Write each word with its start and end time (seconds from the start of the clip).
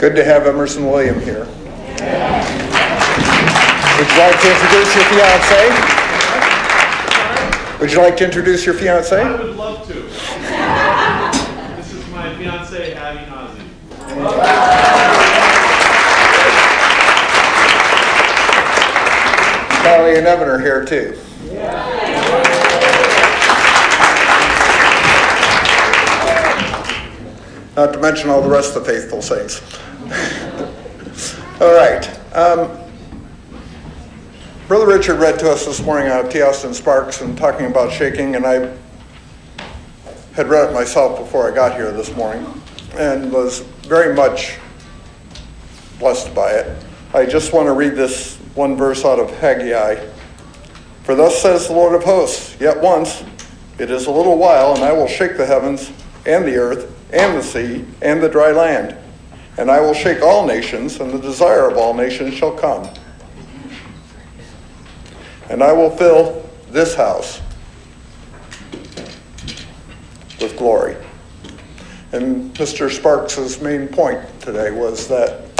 Good 0.00 0.16
to 0.16 0.24
have 0.24 0.46
Emerson 0.46 0.86
William 0.86 1.20
here. 1.20 1.40
Would 1.44 1.50
you 4.08 4.18
like 4.18 4.40
to 4.40 4.50
introduce 4.50 4.94
your 4.96 5.04
fiance? 5.04 5.68
Would 7.80 7.92
you 7.92 7.98
like 7.98 8.16
to 8.16 8.24
introduce 8.24 8.64
your 8.64 8.74
fiance? 8.76 9.20
I 9.20 9.30
would 9.30 9.56
love 9.56 9.86
to. 9.88 9.92
this 11.76 11.92
is 11.92 12.08
my 12.08 12.34
fiance, 12.38 12.94
Abby 12.94 13.30
Nazi. 13.30 13.60
Kylie 19.84 20.16
and 20.16 20.26
Evan 20.26 20.48
are 20.48 20.60
here 20.60 20.82
too. 20.82 21.14
Not 27.76 27.92
to 27.92 27.98
mention 27.98 28.30
all 28.30 28.40
the 28.40 28.48
rest 28.48 28.74
of 28.74 28.86
the 28.86 28.90
faithful 28.90 29.20
saints. 29.20 29.60
All 31.60 31.74
right. 31.74 32.34
Um, 32.34 32.70
Brother 34.66 34.86
Richard 34.86 35.18
read 35.20 35.38
to 35.40 35.50
us 35.50 35.66
this 35.66 35.82
morning 35.82 36.08
out 36.08 36.24
of 36.24 36.32
T. 36.32 36.40
Austin 36.40 36.72
Sparks 36.72 37.20
and 37.20 37.36
talking 37.36 37.66
about 37.66 37.92
shaking, 37.92 38.34
and 38.34 38.46
I 38.46 38.74
had 40.32 40.48
read 40.48 40.70
it 40.70 40.72
myself 40.72 41.18
before 41.18 41.50
I 41.50 41.54
got 41.54 41.74
here 41.74 41.92
this 41.92 42.16
morning 42.16 42.46
and 42.94 43.30
was 43.30 43.60
very 43.82 44.14
much 44.14 44.56
blessed 45.98 46.34
by 46.34 46.50
it. 46.52 46.84
I 47.12 47.26
just 47.26 47.52
want 47.52 47.66
to 47.66 47.72
read 47.72 47.94
this 47.94 48.36
one 48.54 48.74
verse 48.74 49.04
out 49.04 49.18
of 49.18 49.30
Haggai. 49.38 49.96
For 51.02 51.14
thus 51.14 51.42
says 51.42 51.66
the 51.66 51.74
Lord 51.74 51.94
of 51.94 52.04
hosts, 52.04 52.56
yet 52.58 52.80
once, 52.80 53.22
it 53.78 53.90
is 53.90 54.06
a 54.06 54.10
little 54.10 54.38
while, 54.38 54.74
and 54.74 54.82
I 54.82 54.92
will 54.92 55.08
shake 55.08 55.36
the 55.36 55.44
heavens 55.44 55.92
and 56.24 56.46
the 56.46 56.56
earth 56.56 56.96
and 57.12 57.36
the 57.36 57.42
sea 57.42 57.84
and 58.00 58.22
the 58.22 58.30
dry 58.30 58.52
land. 58.52 58.96
And 59.60 59.70
I 59.70 59.78
will 59.78 59.92
shake 59.92 60.22
all 60.22 60.46
nations, 60.46 61.00
and 61.00 61.12
the 61.12 61.18
desire 61.18 61.68
of 61.68 61.76
all 61.76 61.92
nations 61.92 62.32
shall 62.32 62.50
come. 62.50 62.88
And 65.50 65.62
I 65.62 65.70
will 65.70 65.90
fill 65.90 66.48
this 66.70 66.94
house 66.94 67.42
with 70.40 70.56
glory. 70.56 70.96
And 72.12 72.54
Mr. 72.54 72.90
Sparks' 72.90 73.60
main 73.60 73.86
point 73.86 74.18
today 74.40 74.70
was 74.70 75.06
that 75.08 75.54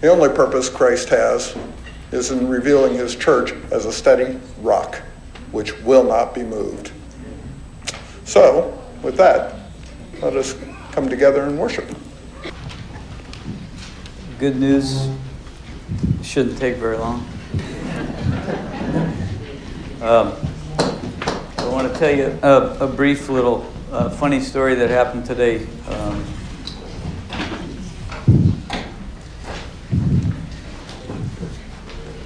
the 0.00 0.08
only 0.08 0.30
purpose 0.30 0.68
Christ 0.68 1.08
has 1.10 1.56
is 2.10 2.32
in 2.32 2.48
revealing 2.48 2.94
his 2.94 3.14
church 3.14 3.52
as 3.70 3.86
a 3.86 3.92
steady 3.92 4.40
rock, 4.60 4.96
which 5.52 5.78
will 5.82 6.02
not 6.02 6.34
be 6.34 6.42
moved. 6.42 6.90
So, 8.24 8.76
with 9.04 9.16
that, 9.18 9.54
let 10.20 10.34
us 10.34 10.56
come 10.94 11.08
together 11.08 11.42
and 11.42 11.58
worship. 11.58 11.92
Good 14.38 14.54
news 14.54 15.08
shouldn't 16.22 16.56
take 16.56 16.76
very 16.76 16.96
long. 16.96 17.26
Um, 20.00 20.34
I 21.58 21.66
want 21.68 21.92
to 21.92 21.98
tell 21.98 22.14
you 22.14 22.38
a, 22.42 22.84
a 22.84 22.86
brief 22.86 23.28
little 23.28 23.68
uh, 23.90 24.08
funny 24.08 24.38
story 24.38 24.76
that 24.76 24.88
happened 24.88 25.26
today. 25.26 25.66
Um, 25.88 26.24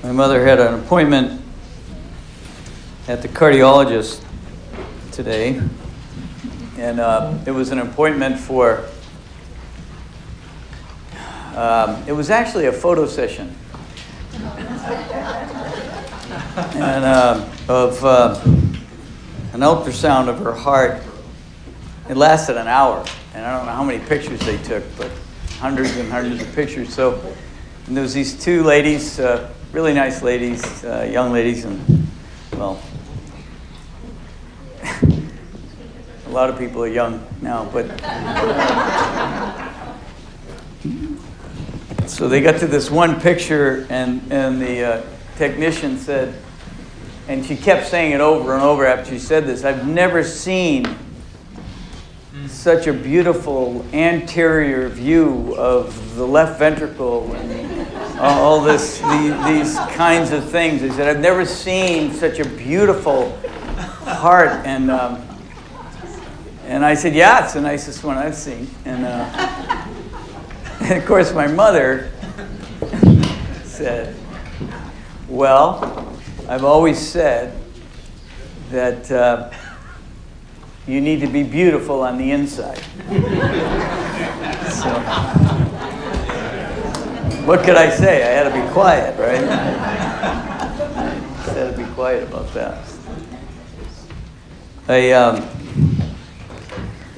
my 0.02 0.12
mother 0.12 0.44
had 0.44 0.61
an 0.61 0.74
appointment 0.74 1.41
at 3.06 3.22
the 3.22 3.28
cardiologist 3.28 4.22
today, 5.11 5.58
and 6.78 7.00
uh, 7.00 7.36
it 7.44 7.50
was 7.50 7.70
an 7.70 7.80
appointment 7.80 8.38
for. 8.38 8.84
Um, 11.54 12.02
it 12.06 12.12
was 12.12 12.30
actually 12.30 12.66
a 12.66 12.72
photo 12.72 13.06
session 13.06 13.52
and 16.74 17.04
uh, 17.04 17.48
of 17.68 18.05
uh, 18.05 18.40
an 19.52 19.61
ultrasound 19.61 20.28
of 20.28 20.38
her 20.38 20.52
heart. 20.52 21.02
It 22.08 22.17
lasted 22.17 22.56
an 22.56 22.68
hour, 22.68 23.05
and 23.34 23.44
I 23.44 23.56
don't 23.56 23.67
know 23.67 23.72
how 23.72 23.84
many 23.84 23.98
pictures 24.05 24.40
they 24.40 24.58
took, 24.58 24.84
but 24.96 25.11
hundreds 25.58 25.96
and 25.96 26.11
hundreds 26.11 26.42
of 26.42 26.55
pictures. 26.55 26.94
So 26.94 27.20
and 27.88 27.96
there 27.96 28.02
was 28.02 28.14
these 28.14 28.38
two 28.38 28.62
ladies, 28.62 29.18
uh, 29.18 29.50
really 29.72 29.94
nice 29.94 30.22
ladies, 30.22 30.84
uh, 30.84 31.08
young 31.11 31.33
ladies, 31.33 31.64
and 31.64 32.08
well, 32.52 32.80
a 34.83 36.27
lot 36.38 36.50
of 36.50 36.56
people 36.56 36.84
are 36.84 36.86
young 36.86 37.26
now, 37.42 37.68
but. 37.72 37.88
So 42.08 42.28
they 42.28 42.40
got 42.40 42.60
to 42.60 42.68
this 42.68 42.92
one 42.92 43.20
picture, 43.20 43.86
and, 43.90 44.22
and 44.32 44.62
the 44.62 44.84
uh, 44.84 45.02
technician 45.36 45.98
said, 45.98 46.32
and 47.26 47.44
she 47.44 47.56
kept 47.56 47.88
saying 47.88 48.12
it 48.12 48.20
over 48.20 48.54
and 48.54 48.62
over 48.62 48.86
after 48.86 49.10
she 49.10 49.18
said 49.18 49.46
this 49.46 49.64
I've 49.64 49.86
never 49.86 50.22
seen 50.22 50.86
such 52.46 52.86
a 52.86 52.92
beautiful 52.92 53.84
anterior 53.92 54.88
view 54.88 55.55
of 55.56 56.14
the 56.14 56.26
left 56.26 56.58
ventricle 56.58 57.34
and 57.34 58.20
all 58.20 58.60
this, 58.60 59.00
the, 59.00 59.44
these 59.48 59.74
kinds 59.96 60.30
of 60.30 60.48
things. 60.48 60.80
He 60.82 60.90
said, 60.90 61.08
I've 61.08 61.20
never 61.20 61.44
seen 61.44 62.12
such 62.12 62.38
a 62.38 62.48
beautiful 62.48 63.36
heart. 64.05 64.64
And, 64.64 64.90
um, 64.90 65.27
and 66.68 66.84
I 66.84 66.95
said, 66.95 67.14
Yeah, 67.14 67.42
it's 67.45 67.55
the 67.55 67.62
nicest 67.62 68.05
one 68.05 68.18
I've 68.18 68.34
seen. 68.34 68.68
And, 68.84 69.05
uh, 69.06 69.89
and 70.80 71.01
of 71.01 71.06
course, 71.06 71.33
my 71.33 71.46
mother 71.46 72.12
said, 73.64 74.14
Well, 75.29 76.14
I've 76.46 76.64
always 76.64 76.98
said 76.98 77.58
that 78.70 79.11
uh, 79.11 79.51
you 80.86 81.01
need 81.01 81.20
to 81.20 81.27
be 81.27 81.42
beautiful 81.42 82.02
on 82.02 82.18
the 82.18 82.33
inside. 82.33 82.77
so, 84.68 84.90
what 87.46 87.64
could 87.64 87.77
I 87.77 87.89
say? 87.89 88.24
I 88.24 88.45
had 88.45 88.52
to 88.52 88.62
be 88.62 88.73
quiet, 88.74 89.18
right? 89.18 89.42
I 91.48 91.52
had 91.55 91.74
to 91.74 91.83
be 91.83 91.90
quiet 91.95 92.24
about 92.24 92.52
that. 92.52 92.85
I 94.86 95.12
um, 95.12 95.58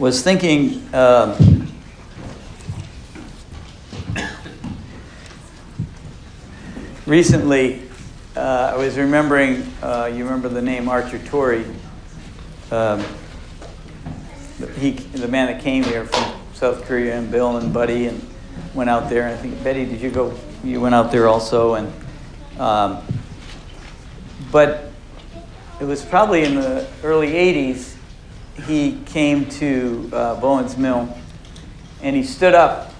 was 0.00 0.22
thinking. 0.22 0.82
Um, 0.94 1.70
recently, 7.04 7.82
uh, 8.34 8.72
I 8.72 8.76
was 8.78 8.96
remembering, 8.96 9.70
uh, 9.82 10.10
you 10.10 10.24
remember 10.24 10.48
the 10.48 10.62
name 10.62 10.88
Archer 10.88 11.18
Torrey. 11.18 11.66
Um, 12.70 13.04
he, 14.78 14.92
the 14.92 15.28
man 15.28 15.48
that 15.48 15.60
came 15.62 15.84
here 15.84 16.06
from 16.06 16.40
South 16.54 16.86
Korea, 16.86 17.18
and 17.18 17.30
Bill 17.30 17.58
and 17.58 17.70
Buddy, 17.70 18.06
and 18.06 18.26
went 18.72 18.88
out 18.88 19.10
there. 19.10 19.26
And 19.26 19.34
I 19.34 19.36
think 19.36 19.62
Betty, 19.62 19.84
did 19.84 20.00
you 20.00 20.10
go? 20.10 20.34
You 20.64 20.80
went 20.80 20.94
out 20.94 21.12
there 21.12 21.28
also, 21.28 21.74
and 21.74 21.92
um, 22.58 23.02
but 24.50 24.92
it 25.78 25.84
was 25.84 26.02
probably 26.02 26.44
in 26.44 26.54
the 26.54 26.88
early 27.04 27.32
'80s. 27.32 27.89
He 28.66 29.00
came 29.06 29.48
to 29.50 30.10
uh, 30.12 30.40
Bowens 30.40 30.76
Mill, 30.76 31.16
and 32.02 32.14
he 32.14 32.22
stood 32.22 32.54
up 32.54 32.92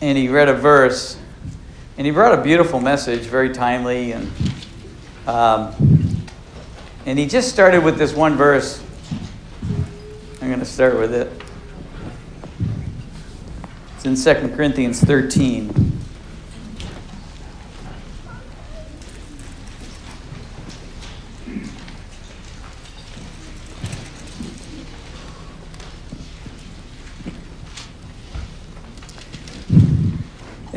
and 0.00 0.16
he 0.16 0.28
read 0.28 0.48
a 0.48 0.54
verse 0.54 1.18
and 2.00 2.06
he 2.06 2.10
brought 2.12 2.38
a 2.38 2.42
beautiful 2.42 2.80
message, 2.80 3.24
very 3.24 3.52
timely, 3.52 4.12
and 4.12 4.32
um, 5.26 5.74
and 7.04 7.18
he 7.18 7.26
just 7.26 7.50
started 7.50 7.84
with 7.84 7.98
this 7.98 8.14
one 8.14 8.36
verse. 8.36 8.82
I'm 10.40 10.48
going 10.48 10.60
to 10.60 10.64
start 10.64 10.98
with 10.98 11.12
it. 11.12 11.30
It's 13.96 14.26
in 14.26 14.34
2 14.50 14.56
Corinthians 14.56 14.98
13. 15.02 15.89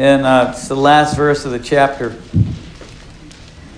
And 0.04 0.26
uh, 0.26 0.48
it's 0.50 0.68
the 0.68 0.76
last 0.76 1.16
verse 1.16 1.46
of 1.46 1.52
the 1.52 1.60
chapter. 1.60 2.14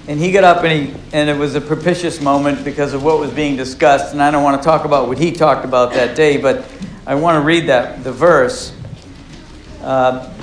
And 0.07 0.19
he 0.19 0.31
got 0.31 0.43
up 0.43 0.63
and 0.63 0.87
he, 0.87 0.99
and 1.13 1.29
it 1.29 1.37
was 1.37 1.53
a 1.53 1.61
propitious 1.61 2.19
moment 2.19 2.65
because 2.65 2.95
of 2.95 3.03
what 3.03 3.19
was 3.19 3.29
being 3.29 3.55
discussed. 3.55 4.11
And 4.11 4.19
I 4.19 4.31
don't 4.31 4.41
want 4.41 4.59
to 4.59 4.65
talk 4.65 4.85
about 4.85 5.07
what 5.07 5.19
he 5.19 5.31
talked 5.31 5.65
about 5.65 5.93
that 5.93 6.15
day, 6.15 6.37
but 6.37 6.65
I 7.05 7.13
want 7.13 7.35
to 7.35 7.45
read 7.45 7.67
that 7.67 8.03
the 8.03 8.11
verse. 8.11 8.75
Uh, 9.83 10.33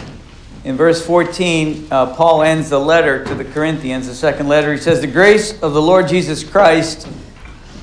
in 0.62 0.76
verse 0.76 1.05
14, 1.05 1.88
uh, 1.90 2.14
Paul 2.14 2.44
ends 2.44 2.70
the 2.70 2.78
letter 2.78 3.25
to 3.25 3.35
the 3.35 3.44
Corinthians, 3.44 4.06
the 4.06 4.14
second 4.14 4.46
letter. 4.46 4.73
He 4.73 4.78
says, 4.78 5.00
The 5.00 5.08
grace 5.08 5.61
of 5.62 5.73
the 5.73 5.82
Lord 5.82 6.06
Jesus 6.06 6.49
Christ 6.49 7.08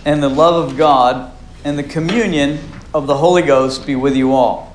and 0.05 0.23
the 0.23 0.29
love 0.29 0.71
of 0.71 0.77
God 0.77 1.33
and 1.65 1.77
the 1.77 1.83
communion 1.83 2.59
of 2.93 3.07
the 3.07 3.17
Holy 3.17 3.41
Ghost 3.41 3.85
be 3.85 3.97
with 3.97 4.15
you 4.15 4.31
all. 4.31 4.73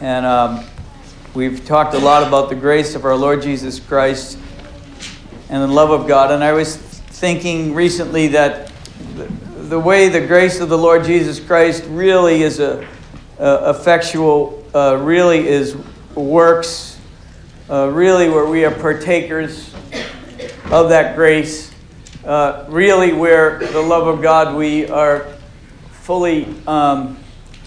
And 0.00 0.24
um, 0.24 0.64
we've 1.34 1.66
talked 1.66 1.94
a 1.94 1.98
lot 1.98 2.26
about 2.26 2.48
the 2.48 2.54
grace 2.54 2.94
of 2.94 3.04
our 3.04 3.16
Lord 3.16 3.42
Jesus 3.42 3.80
Christ 3.80 4.38
and 5.48 5.60
the 5.60 5.66
love 5.66 5.90
of 5.90 6.06
God. 6.06 6.30
And 6.30 6.44
I 6.44 6.52
was 6.52 6.76
thinking 6.76 7.74
recently 7.74 8.28
that 8.28 8.70
the, 9.68 9.80
way 9.80 10.08
the 10.08 10.24
grace 10.24 10.60
of 10.60 10.68
the 10.68 10.78
Lord 10.78 11.04
Jesus 11.04 11.40
Christ 11.40 11.82
really 11.88 12.42
is 12.42 12.60
a, 12.60 12.86
a 13.40 13.70
effectual, 13.70 14.64
uh, 14.72 14.96
really 15.02 15.48
is 15.48 15.76
works, 16.14 17.00
uh, 17.68 17.90
really 17.92 18.28
where 18.28 18.46
we 18.46 18.64
are 18.64 18.70
partakers 18.70 19.74
of 20.66 20.90
that 20.90 21.16
grace, 21.16 21.72
uh, 22.24 22.64
really 22.68 23.12
where 23.12 23.58
the 23.58 23.82
love 23.82 24.06
of 24.06 24.22
God 24.22 24.56
we 24.56 24.88
are 24.88 25.26
fully 25.90 26.46
um, 26.68 27.18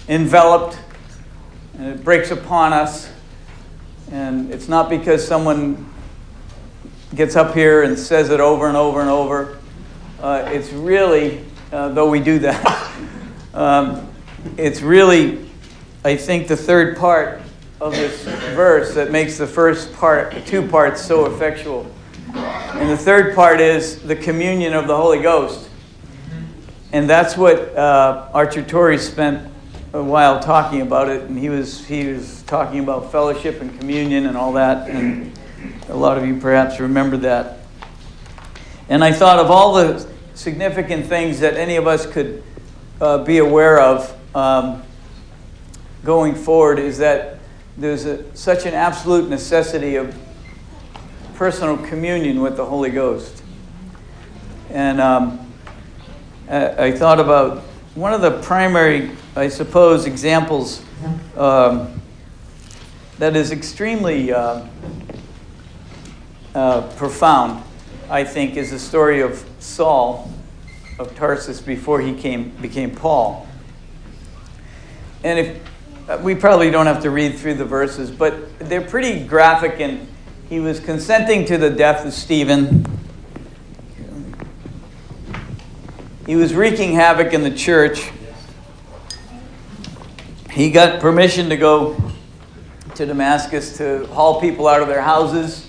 enveloped 0.08 0.80
and 1.78 1.88
it 1.88 2.04
breaks 2.06 2.32
upon 2.32 2.72
us. 2.72 3.12
And 4.12 4.54
it's 4.54 4.68
not 4.68 4.90
because 4.90 5.26
someone 5.26 5.92
gets 7.16 7.36
up 7.36 7.54
here 7.54 7.84
and 7.84 7.98
says 7.98 8.30
it 8.30 8.40
over 8.40 8.68
and 8.68 8.78
over 8.78 9.02
and 9.02 9.10
over. 9.10 9.58
Uh, 10.22 10.50
it's 10.52 10.72
really, 10.72 11.44
uh, 11.72 11.90
though 11.90 12.10
we 12.10 12.20
do 12.20 12.40
that, 12.40 12.94
um, 13.54 14.10
it's 14.56 14.82
really, 14.82 15.50
I 16.04 16.16
think, 16.16 16.48
the 16.48 16.58
third 16.58 16.98
part 16.98 17.42
of 17.80 17.94
this 17.94 18.24
verse 18.24 18.96
that 18.96 19.12
makes 19.12 19.38
the 19.38 19.48
first 19.48 19.94
part, 19.94 20.34
the 20.34 20.42
two 20.42 20.68
parts, 20.68 21.02
so 21.02 21.26
effectual. 21.26 21.92
And 22.34 22.90
the 22.90 22.98
third 22.98 23.36
part 23.36 23.60
is 23.60 24.02
the 24.02 24.16
communion 24.16 24.74
of 24.74 24.88
the 24.88 24.96
Holy 24.96 25.22
Ghost. 25.22 25.70
And 26.92 27.10
that's 27.10 27.36
what 27.36 27.76
uh, 27.76 28.30
Archer 28.34 28.64
Torrey 28.64 28.98
spent 28.98 29.52
a 29.98 30.04
while 30.04 30.40
talking 30.40 30.82
about 30.82 31.10
it. 31.10 31.24
And 31.24 31.38
he 31.38 31.50
was, 31.50 31.86
he 31.86 32.08
was 32.08 32.44
talking 32.44 32.80
about 32.80 33.12
fellowship 33.12 33.62
and 33.62 33.78
communion 33.80 34.28
and 34.28 34.38
all 34.38 34.54
that. 34.54 34.90
And 34.90 35.32
a 35.90 35.96
lot 35.96 36.18
of 36.18 36.26
you 36.26 36.40
perhaps 36.40 36.80
remember 36.80 37.18
that. 37.18 37.60
And 38.90 39.04
I 39.04 39.12
thought 39.12 39.40
of 39.40 39.50
all 39.50 39.74
the 39.74 40.08
significant 40.36 41.08
things 41.08 41.40
that 41.40 41.56
any 41.56 41.78
of 41.78 41.88
us 41.88 42.06
could 42.06 42.44
uh, 43.02 43.24
be 43.24 43.40
aware 43.40 43.80
of 43.80 44.16
um, 44.36 44.84
going 46.04 46.36
forward 46.36 46.80
is 46.80 47.00
that 47.00 47.40
there's 47.76 48.06
a, 48.06 48.36
such 48.36 48.66
an 48.66 48.74
absolute 48.74 49.30
necessity 49.30 49.96
of 49.96 50.16
personal 51.36 51.78
communion 51.78 52.42
with 52.42 52.56
the 52.56 52.66
Holy 52.66 52.92
Ghost. 52.92 53.44
And 54.70 55.02
um, 55.02 55.52
I, 56.50 56.86
I 56.86 56.92
thought 56.92 57.20
about 57.20 57.64
one 57.96 58.14
of 58.14 58.22
the 58.22 58.42
primary, 58.42 59.12
I 59.38 59.50
suppose, 59.50 60.08
examples 60.08 60.82
um, 61.36 62.02
that 63.20 63.36
is 63.36 63.52
extremely 63.52 64.34
uh, 64.34 64.66
uh, 66.56 66.82
profound, 66.96 67.64
I 68.10 68.24
think, 68.24 68.58
is 68.58 68.72
the 68.72 68.80
story 68.80 69.22
of 69.22 69.48
Saul 69.60 70.34
of 70.98 71.16
Tarsus 71.16 71.62
before 71.62 72.02
he 72.02 72.16
came, 72.16 72.50
became 72.64 72.96
Paul. 72.96 73.48
And 75.24 75.38
if 75.38 75.62
uh, 76.10 76.20
we 76.24 76.34
probably 76.34 76.72
don't 76.72 76.88
have 76.88 77.04
to 77.04 77.12
read 77.12 77.38
through 77.38 77.56
the 77.56 77.66
verses, 77.66 78.10
but 78.10 78.58
they're 78.58 78.82
pretty 78.82 79.24
graphic 79.24 79.80
and 79.80 80.08
he 80.50 80.60
was 80.60 80.80
consenting 80.80 81.46
to 81.46 81.60
the 81.60 81.70
death 81.70 82.08
of 82.08 82.14
Stephen. 82.14 82.84
He 86.26 86.36
was 86.36 86.56
wreaking 86.56 86.94
havoc 86.94 87.34
in 87.34 87.44
the 87.44 87.54
church. 87.54 88.10
He 90.58 90.72
got 90.72 91.00
permission 91.00 91.50
to 91.50 91.56
go 91.56 91.96
to 92.96 93.06
Damascus 93.06 93.78
to 93.78 94.08
haul 94.08 94.42
people 94.42 94.68
out 94.68 94.82
of 94.82 94.88
their 94.88 95.04
houses, 95.04 95.68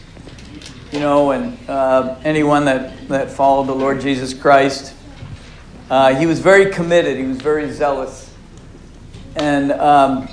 you 0.93 0.99
know, 0.99 1.32
and 1.32 1.58
uh, 1.69 2.17
anyone 2.25 2.64
that, 2.64 3.06
that 3.08 3.31
followed 3.31 3.67
the 3.67 3.75
Lord 3.75 4.00
Jesus 4.00 4.32
Christ. 4.32 4.94
Uh, 5.90 6.14
he 6.14 6.25
was 6.25 6.40
very 6.40 6.73
committed, 6.73 7.19
he 7.19 7.25
was 7.25 7.37
very 7.37 7.70
zealous. 7.70 8.32
And 9.37 9.73
um, 9.73 10.26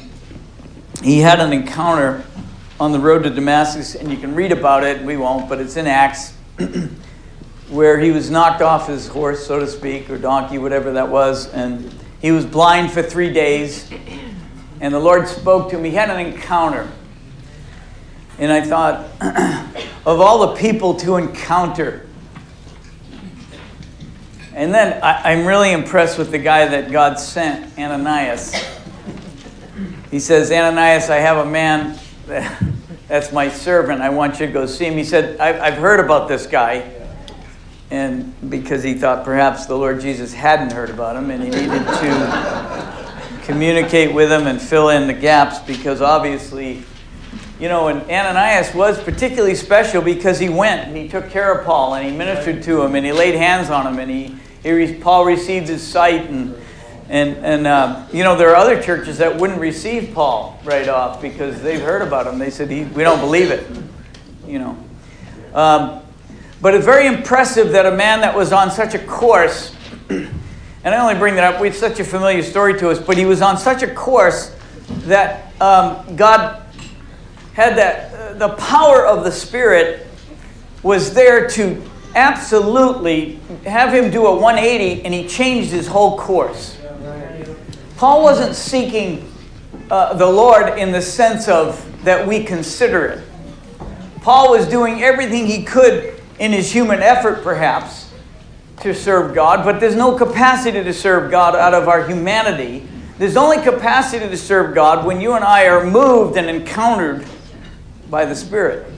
he 1.03 1.19
had 1.19 1.41
an 1.41 1.51
encounter 1.51 2.23
on 2.79 2.93
the 2.93 2.99
road 2.99 3.23
to 3.23 3.29
Damascus, 3.29 3.93
and 3.93 4.09
you 4.09 4.17
can 4.17 4.35
read 4.35 4.53
about 4.53 4.85
it, 4.85 5.01
we 5.01 5.17
won't, 5.17 5.49
but 5.49 5.59
it's 5.59 5.75
in 5.75 5.85
Acts, 5.85 6.31
where 7.69 7.99
he 7.99 8.11
was 8.11 8.31
knocked 8.31 8.61
off 8.61 8.87
his 8.87 9.05
horse, 9.05 9.45
so 9.45 9.59
to 9.59 9.67
speak, 9.67 10.09
or 10.09 10.17
donkey, 10.17 10.59
whatever 10.59 10.93
that 10.93 11.09
was, 11.09 11.53
and 11.53 11.93
he 12.21 12.31
was 12.31 12.45
blind 12.45 12.93
for 12.93 13.03
three 13.03 13.33
days. 13.33 13.91
And 14.81 14.94
the 14.94 15.00
Lord 15.00 15.27
spoke 15.27 15.69
to 15.72 15.77
him. 15.77 15.83
He 15.83 15.92
had 15.92 16.10
an 16.10 16.19
encounter. 16.25 16.89
And 18.38 18.51
I 18.51 18.62
thought, 18.62 19.06
of 20.06 20.19
all 20.19 20.48
the 20.48 20.56
people 20.56 20.95
to 20.95 21.16
encounter, 21.16 22.06
and 24.54 24.74
then 24.74 25.01
I, 25.04 25.33
am 25.33 25.45
really 25.45 25.72
impressed 25.72 26.18
with 26.18 26.31
the 26.31 26.38
guy 26.38 26.68
that 26.68 26.92
God 26.92 27.19
sent, 27.19 27.77
Ananias. 27.77 28.54
He 30.12 30.19
says, 30.19 30.51
Ananias, 30.51 31.10
I 31.10 31.18
have 31.18 31.45
a 31.45 31.50
man 31.50 32.00
that's 33.07 33.31
my 33.31 33.50
servant. 33.50 34.01
I 34.01 34.10
want 34.10 34.39
you 34.39 34.48
to 34.48 34.51
go 34.51 34.66
see 34.66 34.86
him. 34.86 34.95
He 34.95 35.04
said, 35.04 35.39
I've 35.39 35.75
heard 35.75 36.00
about 36.00 36.27
this 36.27 36.48
guy. 36.48 36.92
And 37.92 38.33
because 38.50 38.81
he 38.81 38.95
thought 38.95 39.24
perhaps 39.24 39.68
the 39.68 39.75
Lord 39.75 40.01
Jesus 40.01 40.33
hadn't 40.33 40.74
heard 40.74 40.89
about 40.89 41.16
him 41.16 41.30
and 41.30 41.44
he 41.44 41.50
needed 41.50 41.86
to 41.86 42.94
communicate 43.45 44.13
with 44.13 44.30
them 44.30 44.47
and 44.47 44.62
fill 44.62 44.89
in 44.89 45.07
the 45.07 45.13
gaps 45.13 45.59
because 45.59 46.01
obviously, 46.01 46.83
you 47.59 47.69
know, 47.69 47.88
and 47.88 48.01
Ananias 48.09 48.74
was 48.74 49.01
particularly 49.01 49.56
special 49.56 50.01
because 50.01 50.39
he 50.39 50.50
went 50.50 50.88
and 50.88 50.97
he 50.97 51.07
took 51.07 51.30
care 51.30 51.53
of 51.53 51.65
Paul 51.65 51.95
and 51.95 52.07
he 52.09 52.15
ministered 52.15 52.63
to 52.63 52.81
him 52.81 52.95
and 52.95 53.06
he 53.06 53.12
laid 53.12 53.36
hands 53.36 53.69
on 53.69 53.88
him 53.88 54.00
and 54.00 54.12
he, 54.12 54.36
he 54.63 54.94
Paul 54.95 55.25
received 55.25 55.68
his 55.68 55.86
sight 55.86 56.30
and 56.30 56.56
and, 57.07 57.38
and 57.45 57.68
uh, 57.68 58.07
you 58.12 58.24
know, 58.24 58.36
there 58.36 58.50
are 58.50 58.56
other 58.56 58.81
churches 58.81 59.19
that 59.19 59.38
wouldn't 59.38 59.59
receive 59.59 60.12
Paul 60.13 60.59
right 60.63 60.88
off 60.88 61.21
because 61.21 61.62
they've 61.62 61.81
heard 61.81 62.01
about 62.01 62.25
him. 62.25 62.39
They 62.39 62.50
said, 62.50 62.69
we 62.69 63.03
don't 63.03 63.19
believe 63.19 63.51
it, 63.51 63.68
you 64.48 64.57
know. 64.57 64.77
Um, 65.53 66.01
but 66.62 66.74
it's 66.74 66.86
very 66.86 67.06
impressive 67.06 67.74
that 67.74 67.86
a 67.86 67.95
man 67.95 68.21
that 68.21 68.36
was 68.36 68.51
on 68.51 68.71
such 68.71 68.95
a 68.95 69.00
course, 69.00 69.75
and 70.85 70.93
I 70.93 70.99
only 70.99 71.15
bring 71.15 71.35
that 71.35 71.55
up, 71.55 71.61
it's 71.63 71.79
such 71.79 71.99
a 71.99 72.03
familiar 72.03 72.43
story 72.43 72.77
to 72.79 72.91
us, 72.91 72.99
but 72.99 73.17
he 73.17 73.25
was 73.25 73.41
on 73.41 73.57
such 73.57 73.81
a 73.81 73.91
course 73.93 74.55
that 75.05 75.51
um, 75.59 76.15
God 76.15 76.61
had 77.53 77.75
that, 77.75 78.13
uh, 78.13 78.33
the 78.33 78.50
power 78.55 79.03
of 79.03 79.24
the 79.24 79.31
Spirit 79.31 80.05
was 80.83 81.15
there 81.15 81.50
to 81.50 81.81
absolutely 82.13 83.39
have 83.65 83.91
him 83.91 84.12
do 84.12 84.27
a 84.27 84.36
180 84.36 85.03
and 85.03 85.12
he 85.12 85.27
changed 85.27 85.71
his 85.71 85.88
whole 85.88 86.19
course. 86.19 86.77
Paul 87.98 88.21
wasn't 88.21 88.55
seeking 88.55 89.31
uh, 89.89 90.13
the 90.13 90.29
Lord 90.29 90.77
in 90.77 90.91
the 90.91 91.01
sense 91.01 91.48
of 91.48 91.83
that 92.03 92.27
we 92.27 92.43
consider 92.43 93.05
it. 93.05 93.24
Paul 94.21 94.51
was 94.51 94.67
doing 94.67 95.01
everything 95.01 95.48
he 95.48 95.63
could 95.63 96.21
in 96.38 96.51
his 96.51 96.71
human 96.71 97.01
effort, 97.01 97.43
perhaps, 97.43 98.04
to 98.82 98.94
serve 98.94 99.34
God, 99.34 99.63
but 99.63 99.79
there's 99.79 99.96
no 99.96 100.17
capacity 100.17 100.84
to 100.84 100.94
serve 100.94 101.32
God 101.32 101.55
out 101.55 101.74
of 101.74 101.88
our 101.88 102.05
humanity. 102.08 102.88
There's 103.17 103.38
only 103.38 103.62
capacity 103.62 104.27
to 104.27 104.38
serve 104.38 104.75
God 104.75 105.05
when 105.05 105.22
you 105.22 105.34
and 105.34 105.44
I 105.44 105.67
are 105.67 105.86
moved 105.86 106.38
and 106.38 106.50
encountered 106.50 107.25
by 108.10 108.25
the 108.25 108.36
Spirit. 108.36 108.91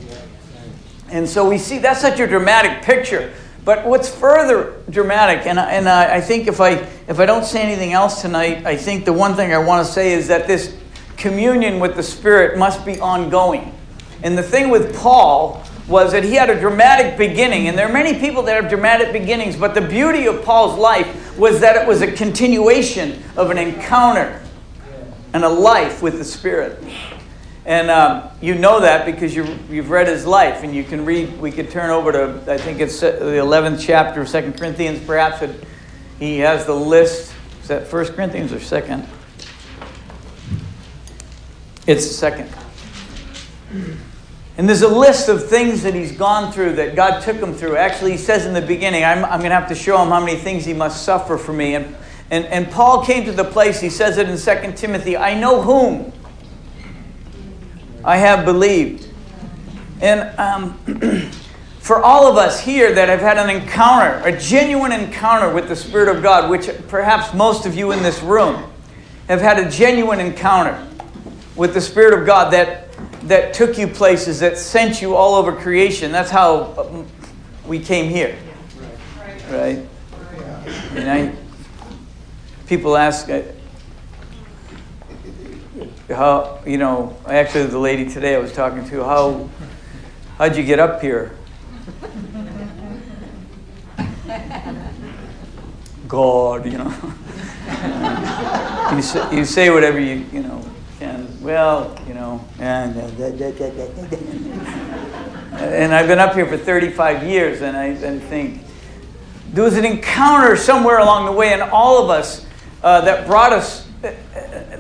And 1.10 1.30
so 1.30 1.48
we 1.48 1.58
see 1.58 1.78
that's 1.78 2.02
such 2.02 2.20
a 2.20 2.28
dramatic 2.28 2.84
picture. 2.84 3.34
But 3.64 3.86
what's 3.86 4.14
further 4.14 4.82
dramatic, 4.90 5.46
and, 5.46 5.60
and 5.60 5.90
I 5.90 6.22
think 6.22 6.48
if 6.48 6.62
I, 6.62 6.88
if 7.08 7.20
I 7.20 7.26
don't 7.26 7.44
say 7.44 7.62
anything 7.62 7.94
else 7.94 8.22
tonight, 8.22 8.66
I 8.66 8.78
think 8.78 9.06
the 9.06 9.14
one 9.14 9.36
thing 9.36 9.54
I 9.54 9.58
want 9.58 9.86
to 9.86 9.92
say 9.92 10.14
is 10.14 10.30
that 10.30 10.48
this 10.48 10.76
communion 11.18 11.80
with 11.80 11.96
the 11.96 12.04
Spirit 12.04 12.58
must 12.58 12.86
be 12.86 13.00
ongoing. 13.00 13.74
And 14.24 14.38
the 14.38 14.44
thing 14.44 14.70
with 14.70 14.96
Paul 14.96 15.64
was 15.88 16.12
that 16.12 16.24
he 16.24 16.34
had 16.34 16.50
a 16.50 16.60
dramatic 16.60 17.18
beginning, 17.18 17.68
and 17.68 17.78
there 17.78 17.88
are 17.88 17.94
many 17.94 18.20
people 18.20 18.44
that 18.44 18.62
have 18.62 18.70
dramatic 18.70 19.14
beginnings, 19.14 19.56
but 19.56 19.74
the 19.74 19.82
beauty 19.82 20.28
of 20.28 20.44
Paul's 20.44 20.78
life 20.78 21.38
was 21.38 21.62
that 21.62 21.82
it 21.82 21.88
was 21.88 22.02
a 22.02 22.12
continuation 22.12 23.24
of 23.38 23.52
an 23.52 23.58
encounter 23.58 24.42
and 25.34 25.44
a 25.44 25.50
life 25.50 26.02
with 26.02 26.18
the 26.18 26.26
Spirit. 26.26 26.84
And 27.66 27.90
um, 27.90 28.30
you 28.42 28.56
know 28.56 28.80
that 28.80 29.06
because 29.06 29.36
you, 29.36 29.58
you've 29.70 29.90
read 29.90 30.08
his 30.08 30.26
life, 30.26 30.64
and 30.64 30.74
you 30.74 30.84
can 30.84 31.06
read. 31.06 31.40
We 31.40 31.52
could 31.52 31.70
turn 31.70 31.90
over 31.90 32.12
to, 32.12 32.52
I 32.52 32.58
think 32.58 32.80
it's 32.80 33.02
the 33.02 33.12
11th 33.12 33.80
chapter 33.86 34.22
of 34.22 34.30
Second 34.30 34.58
Corinthians, 34.58 35.06
perhaps. 35.06 35.44
He 36.20 36.40
has 36.40 36.66
the 36.66 36.74
list. 36.74 37.34
Is 37.62 37.68
that 37.68 37.88
First 37.88 38.14
Corinthians 38.14 38.54
or 38.54 38.60
second? 38.60 39.06
It's 41.86 42.10
second. 42.10 42.50
And 44.58 44.68
there's 44.68 44.82
a 44.82 44.88
list 44.88 45.30
of 45.30 45.48
things 45.48 45.84
that 45.84 45.94
he's 45.94 46.12
gone 46.12 46.52
through 46.52 46.74
that 46.74 46.96
God 46.96 47.22
took 47.22 47.38
him 47.38 47.54
through. 47.54 47.78
Actually, 47.78 48.12
he 48.12 48.18
says 48.18 48.48
in 48.48 48.56
the 48.56 48.62
beginning, 48.62 49.04
I'm, 49.04 49.24
I'm 49.24 49.40
going 49.40 49.52
to 49.52 49.56
have 49.56 49.70
to 49.70 49.76
show 49.76 50.02
him 50.02 50.10
how 50.10 50.20
many 50.20 50.36
things 50.36 50.66
he 50.66 50.74
must 50.74 51.04
suffer 51.04 51.38
for 51.38 51.54
me. 51.54 51.76
And, 51.76 51.96
and, 52.32 52.46
and 52.46 52.72
Paul 52.72 53.06
came 53.06 53.24
to 53.26 53.32
the 53.32 53.44
place, 53.44 53.80
he 53.80 53.92
says 53.92 54.18
it 54.18 54.28
in 54.28 54.38
2 54.38 54.74
Timothy, 54.76 55.16
I 55.16 55.40
know 55.40 55.62
whom 55.62 56.12
I 58.04 58.18
have 58.18 58.46
believed. 58.46 59.08
And 60.02 60.22
um, 60.40 61.32
for 61.80 62.02
all 62.02 62.26
of 62.26 62.38
us 62.38 62.60
here 62.60 62.94
that 62.94 63.10
have 63.10 63.20
had 63.20 63.38
an 63.38 63.50
encounter, 63.50 64.22
a 64.26 64.38
genuine 64.38 64.92
encounter 64.92 65.54
with 65.54 65.68
the 65.68 65.76
Spirit 65.76 66.16
of 66.16 66.24
God, 66.24 66.50
which 66.50 66.70
perhaps 66.88 67.34
most 67.34 67.68
of 67.68 67.76
you 67.76 67.92
in 67.92 68.02
this 68.02 68.22
room 68.24 68.72
have 69.28 69.42
had 69.42 69.60
a 69.60 69.70
genuine 69.70 70.20
encounter 70.20 70.88
with 71.56 71.74
the 71.74 71.82
Spirit 71.82 72.20
of 72.20 72.26
God 72.26 72.52
that, 72.54 72.87
that 73.28 73.54
took 73.54 73.78
you 73.78 73.88
places, 73.88 74.40
that 74.40 74.58
sent 74.58 75.02
you 75.02 75.16
all 75.16 75.36
over 75.36 75.54
creation. 75.54 76.12
That's 76.12 76.32
how 76.32 76.74
um, 76.78 77.06
we 77.66 77.80
came 77.80 78.10
here. 78.10 78.38
Right? 79.50 79.86
And 80.92 81.10
I, 81.10 81.36
people 82.68 82.98
ask, 82.98 83.30
uh, 83.30 83.44
how, 86.10 86.60
you 86.66 86.78
know, 86.78 87.18
actually 87.26 87.66
the 87.66 87.80
lady 87.80 88.10
today 88.10 88.36
I 88.36 88.40
was 88.40 88.54
talking 88.54 88.88
to, 88.90 89.04
how, 89.04 89.50
how'd 90.38 90.56
you 90.56 90.64
get 90.64 90.80
up 90.80 91.02
here? 91.02 91.36
God, 96.08 96.66
you 96.66 96.78
know. 96.78 96.94
you, 98.96 99.02
say, 99.02 99.36
you 99.36 99.46
say 99.46 99.70
whatever 99.70 100.00
you, 100.00 100.26
you 100.32 100.42
know. 100.42 100.67
Well, 101.48 101.98
you 102.06 102.14
know, 102.14 102.46
and, 102.60 102.94
and 105.54 105.94
I've 105.96 106.08
been 106.08 106.20
up 106.20 106.34
here 106.34 106.46
for 106.46 106.58
35 106.58 107.24
years, 107.24 107.62
and 107.62 107.78
I, 107.78 107.96
think 108.20 108.64
there 109.54 109.64
was 109.64 109.78
an 109.78 109.86
encounter 109.86 110.58
somewhere 110.58 110.98
along 110.98 111.26
the 111.26 111.32
way, 111.32 111.54
and 111.54 111.62
all 111.62 112.04
of 112.04 112.10
us 112.10 112.46
uh, 112.84 113.00
that 113.00 113.28
brought 113.28 113.54
us 113.54 113.88
uh, 114.04 114.12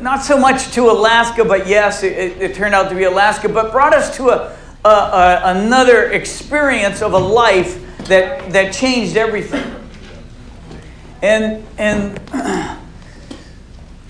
not 0.01 0.25
so 0.25 0.38
much 0.38 0.74
to 0.74 0.91
Alaska, 0.91 1.45
but 1.45 1.67
yes, 1.67 2.03
it, 2.03 2.12
it, 2.41 2.53
turned 2.53 2.75
out 2.75 2.89
to 2.89 2.95
be 2.95 3.05
Alaska, 3.05 3.47
but 3.47 3.71
brought 3.71 3.93
us 3.93 4.17
to 4.17 4.27
a, 4.27 4.57
a, 4.83 4.89
a, 4.89 5.41
another 5.45 6.12
experience 6.12 7.01
of 7.01 7.13
a 7.13 7.17
life 7.17 7.81
that, 8.07 8.51
that 8.51 8.74
changed 8.74 9.15
everything. 9.15 9.74
And, 11.21 11.65
and 11.77 12.19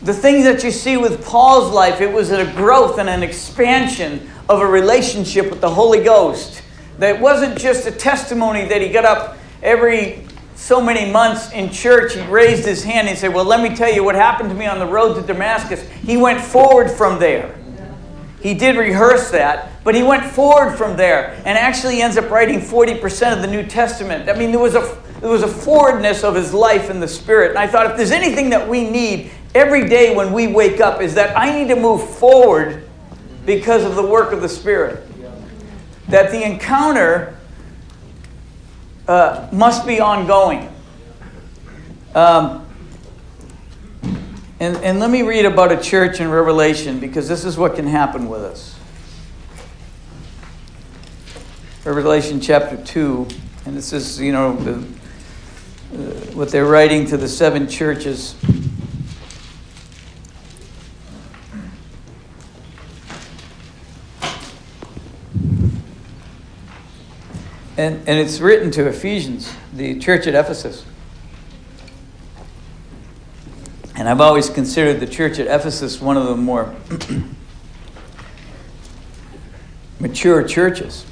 the 0.08 0.14
things 0.14 0.46
that 0.46 0.64
you 0.64 0.72
see 0.72 0.96
with 0.96 1.22
Paul's 1.26 1.74
life, 1.74 2.00
it 2.00 2.10
was 2.10 2.32
a 2.32 2.50
growth 2.54 2.98
and 2.98 3.10
an 3.10 3.24
expansion 3.24 4.30
of 4.48 4.62
a 4.62 4.66
relationship 4.66 5.50
with 5.50 5.60
the 5.60 5.70
Holy 5.70 6.02
Ghost. 6.02 6.64
That 6.98 7.20
wasn't 7.20 7.60
just 7.60 7.86
a 7.88 7.92
testimony 7.92 8.64
that 8.70 8.82
he 8.82 8.88
got 8.88 9.04
up 9.04 9.38
every 9.62 10.26
so 10.56 10.80
many 10.80 11.12
months 11.12 11.52
in 11.52 11.70
church, 11.70 12.16
he 12.16 12.22
raised 12.28 12.66
his 12.66 12.86
hand 12.86 13.10
and 13.10 13.18
said, 13.18 13.34
Well, 13.34 13.44
let 13.44 13.62
me 13.62 13.76
tell 13.76 13.94
you 13.94 14.02
what 14.02 14.16
happened 14.16 14.50
to 14.50 14.56
me 14.56 14.66
on 14.66 14.80
the 14.80 14.86
road 14.86 15.16
to 15.16 15.22
Damascus. 15.22 15.86
He 15.90 16.16
went 16.16 16.40
forward 16.40 16.90
from 16.90 17.20
there. 17.20 17.54
He 18.42 18.54
did 18.54 18.78
rehearse 18.78 19.30
that, 19.32 19.84
but 19.84 19.94
he 19.94 20.04
went 20.04 20.24
forward 20.24 20.78
from 20.78 20.96
there 20.96 21.34
and 21.44 21.58
actually 21.58 22.02
ends 22.02 22.16
up 22.16 22.30
writing 22.30 22.62
40% 22.62 23.36
of 23.36 23.42
the 23.42 23.48
New 23.48 23.66
Testament. 23.66 24.30
I 24.30 24.38
mean, 24.38 24.52
there 24.52 24.60
was 24.60 24.76
a 24.76 24.98
there 25.20 25.30
was 25.30 25.42
a 25.42 25.48
forwardness 25.48 26.24
of 26.24 26.36
his 26.36 26.54
life 26.54 26.90
in 26.90 27.00
the 27.00 27.08
spirit. 27.08 27.50
And 27.50 27.60
I 27.60 27.68
thought 27.68 27.90
if 27.90 27.98
there's 27.98 28.12
anything 28.12 28.50
that 28.52 28.68
we 28.68 28.88
need 28.88 29.32
every 29.54 29.88
day 29.88 30.16
when 30.16 30.34
we 30.34 30.48
wake 30.48 30.80
up 30.80 31.02
is 31.02 31.16
that 31.16 31.38
I 31.38 31.58
need 31.58 31.70
to 31.70 31.76
move 31.76 32.10
forward 32.18 32.88
because 33.46 33.84
of 33.84 33.96
the 33.96 34.06
work 34.06 34.34
of 34.34 34.42
the 34.42 34.50
spirit. 34.50 35.04
That 36.10 36.32
the 36.32 36.44
encounter 36.44 37.38
uh, 39.08 39.48
must 39.52 39.86
be 39.86 40.00
ongoing. 40.00 40.74
Um, 42.14 42.66
and, 44.60 44.76
and 44.78 45.00
let 45.00 45.12
me 45.12 45.22
read 45.22 45.46
about 45.46 45.72
a 45.72 45.78
church 45.78 46.20
in 46.20 46.30
Revelation 46.30 47.00
because 47.00 47.28
this 47.28 47.46
is 47.46 47.58
what 47.58 47.76
can 47.76 47.86
happen 47.86 48.28
with 48.28 48.42
us. 48.42 48.78
Revelation 51.86 52.42
chapter 52.42 52.76
2, 52.76 53.28
and 53.66 53.78
this 53.78 53.94
is, 53.94 54.20
you 54.20 54.34
know, 54.34 54.58
the, 54.58 54.74
uh, 54.74 55.96
what 56.34 56.50
they're 56.50 56.66
writing 56.66 57.06
to 57.06 57.16
the 57.16 57.30
seven 57.30 57.66
churches. 57.66 58.36
And, 67.78 67.98
and 68.08 68.20
it's 68.20 68.40
written 68.40 68.72
to 68.72 68.88
Ephesians, 68.88 69.54
the 69.72 70.00
church 70.00 70.26
at 70.26 70.34
Ephesus. 70.34 70.84
And 73.96 74.10
I've 74.10 74.20
always 74.20 74.50
considered 74.50 75.00
the 75.00 75.06
church 75.06 75.38
at 75.38 75.46
Ephesus 75.46 76.02
one 76.02 76.18
of 76.18 76.26
the 76.26 76.36
more 76.36 76.76
mature 80.00 80.44
churches. 80.44 81.06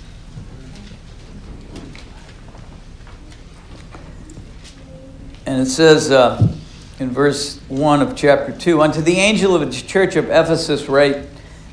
And 5.46 5.62
it 5.62 5.68
says 5.68 6.10
uh, 6.10 6.52
in 7.00 7.12
verse 7.12 7.60
1 7.68 8.02
of 8.02 8.16
chapter 8.16 8.52
2 8.52 8.82
Unto 8.82 9.02
the 9.02 9.18
angel 9.18 9.56
of 9.56 9.62
the 9.62 9.82
church 9.88 10.16
of 10.16 10.26
Ephesus, 10.32 10.90
write, 10.90 11.28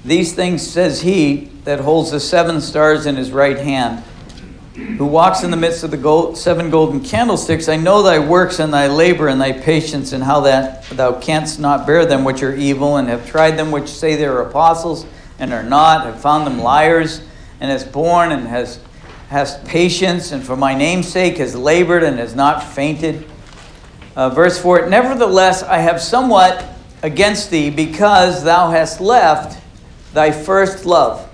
These 0.04 0.34
things 0.34 0.66
says 0.66 1.00
he 1.00 1.50
that 1.64 1.80
holds 1.80 2.10
the 2.10 2.20
seven 2.20 2.60
stars 2.60 3.06
in 3.06 3.16
his 3.16 3.30
right 3.30 3.56
hand 3.56 4.04
who 4.74 5.04
walks 5.04 5.42
in 5.42 5.50
the 5.50 5.56
midst 5.56 5.84
of 5.84 5.90
the 5.90 5.96
gold, 5.96 6.38
seven 6.38 6.70
golden 6.70 7.00
candlesticks, 7.00 7.68
I 7.68 7.76
know 7.76 8.02
thy 8.02 8.18
works 8.18 8.58
and 8.58 8.72
thy 8.72 8.86
labor 8.86 9.28
and 9.28 9.40
thy 9.40 9.52
patience, 9.52 10.12
and 10.12 10.24
how 10.24 10.40
that 10.40 10.88
thou 10.90 11.12
canst 11.12 11.60
not 11.60 11.86
bear 11.86 12.06
them 12.06 12.24
which 12.24 12.42
are 12.42 12.54
evil, 12.54 12.96
and 12.96 13.08
have 13.08 13.26
tried 13.26 13.52
them 13.52 13.70
which 13.70 13.88
say 13.88 14.16
they 14.16 14.24
are 14.24 14.40
apostles 14.40 15.04
and 15.38 15.52
are 15.52 15.62
not, 15.62 16.06
have 16.06 16.20
found 16.20 16.46
them 16.46 16.58
liars, 16.58 17.20
and 17.60 17.70
has 17.70 17.84
borne 17.84 18.32
and 18.32 18.46
has 18.46 18.80
has 19.28 19.56
patience, 19.64 20.30
and 20.30 20.44
for 20.44 20.56
my 20.56 20.74
name's 20.74 21.08
sake 21.08 21.38
has 21.38 21.56
labored 21.56 22.02
and 22.02 22.18
has 22.18 22.34
not 22.34 22.62
fainted. 22.62 23.26
Uh, 24.14 24.28
verse 24.28 24.60
4 24.60 24.90
Nevertheless, 24.90 25.62
I 25.62 25.78
have 25.78 26.02
somewhat 26.02 26.66
against 27.02 27.50
thee, 27.50 27.70
because 27.70 28.44
thou 28.44 28.70
hast 28.70 29.00
left 29.00 29.58
thy 30.12 30.30
first 30.30 30.84
love. 30.84 31.28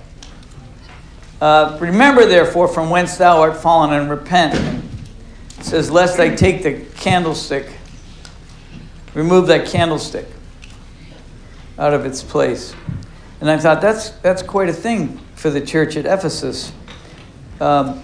Uh, 1.41 1.79
remember, 1.81 2.27
therefore, 2.27 2.67
from 2.67 2.91
whence 2.91 3.17
thou 3.17 3.41
art 3.41 3.57
fallen, 3.57 3.93
and 3.93 4.11
repent. 4.11 4.55
It 5.59 5.65
says, 5.65 5.91
Lest 5.91 6.19
I 6.19 6.35
take 6.35 6.63
the 6.63 6.85
candlestick, 6.97 7.71
remove 9.15 9.47
that 9.47 9.69
candlestick 9.69 10.27
out 11.79 11.95
of 11.95 12.05
its 12.05 12.23
place. 12.23 12.75
And 13.41 13.49
I 13.49 13.57
thought, 13.57 13.81
that's, 13.81 14.11
that's 14.11 14.43
quite 14.43 14.69
a 14.69 14.73
thing 14.73 15.19
for 15.37 15.51
the 15.51 15.61
church 15.61 15.97
at 15.97 16.07
Ephesus. 16.07 16.73
Um, 17.61 18.03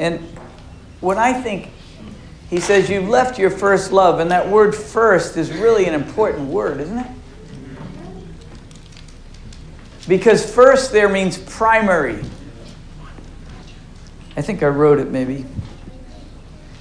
and 0.00 0.20
when 1.00 1.18
I 1.18 1.32
think, 1.40 1.70
he 2.50 2.58
says, 2.60 2.88
You've 2.88 3.08
left 3.08 3.38
your 3.38 3.50
first 3.50 3.92
love, 3.92 4.18
and 4.18 4.30
that 4.30 4.48
word 4.48 4.74
first 4.74 5.36
is 5.36 5.52
really 5.52 5.84
an 5.84 5.94
important 5.94 6.48
word, 6.48 6.80
isn't 6.80 6.98
it? 6.98 7.10
Because 10.08 10.50
first 10.52 10.90
there 10.90 11.08
means 11.08 11.36
primary. 11.36 12.24
I 14.36 14.42
think 14.42 14.62
I 14.62 14.68
wrote 14.68 14.98
it 14.98 15.10
maybe. 15.10 15.44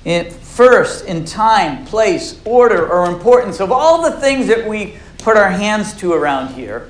In 0.06 0.32
first, 0.32 1.06
in 1.06 1.26
time, 1.26 1.86
place, 1.86 2.40
order, 2.46 2.90
or 2.90 3.06
importance 3.08 3.60
of 3.60 3.72
all 3.72 4.02
the 4.02 4.20
things 4.22 4.48
that 4.48 4.66
we 4.66 4.96
put 5.18 5.36
our 5.36 5.50
hands 5.50 5.94
to 5.98 6.14
around 6.14 6.54
here. 6.54 6.90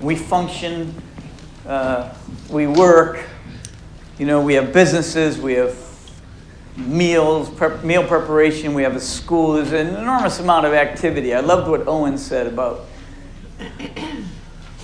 We 0.00 0.14
function, 0.14 0.94
uh, 1.66 2.14
we 2.50 2.66
work, 2.66 3.24
you 4.18 4.26
know, 4.26 4.42
we 4.42 4.54
have 4.54 4.72
businesses, 4.72 5.38
we 5.38 5.54
have 5.54 5.76
meals, 6.76 7.48
prep, 7.50 7.82
meal 7.82 8.06
preparation, 8.06 8.74
we 8.74 8.82
have 8.82 8.94
a 8.94 9.00
school. 9.00 9.54
There's 9.54 9.72
an 9.72 9.96
enormous 9.96 10.38
amount 10.38 10.66
of 10.66 10.74
activity. 10.74 11.34
I 11.34 11.40
loved 11.40 11.68
what 11.68 11.88
Owen 11.88 12.18
said 12.18 12.46
about 12.46 12.84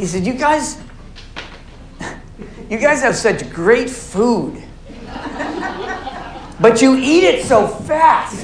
he 0.04 0.08
said, 0.08 0.26
You 0.26 0.34
guys, 0.34 0.82
you 2.68 2.78
guys 2.78 3.00
have 3.00 3.16
such 3.16 3.50
great 3.50 3.88
food, 3.88 4.62
but 6.60 6.82
you 6.82 6.94
eat 6.98 7.24
it 7.24 7.46
so 7.46 7.66
fast. 7.66 8.38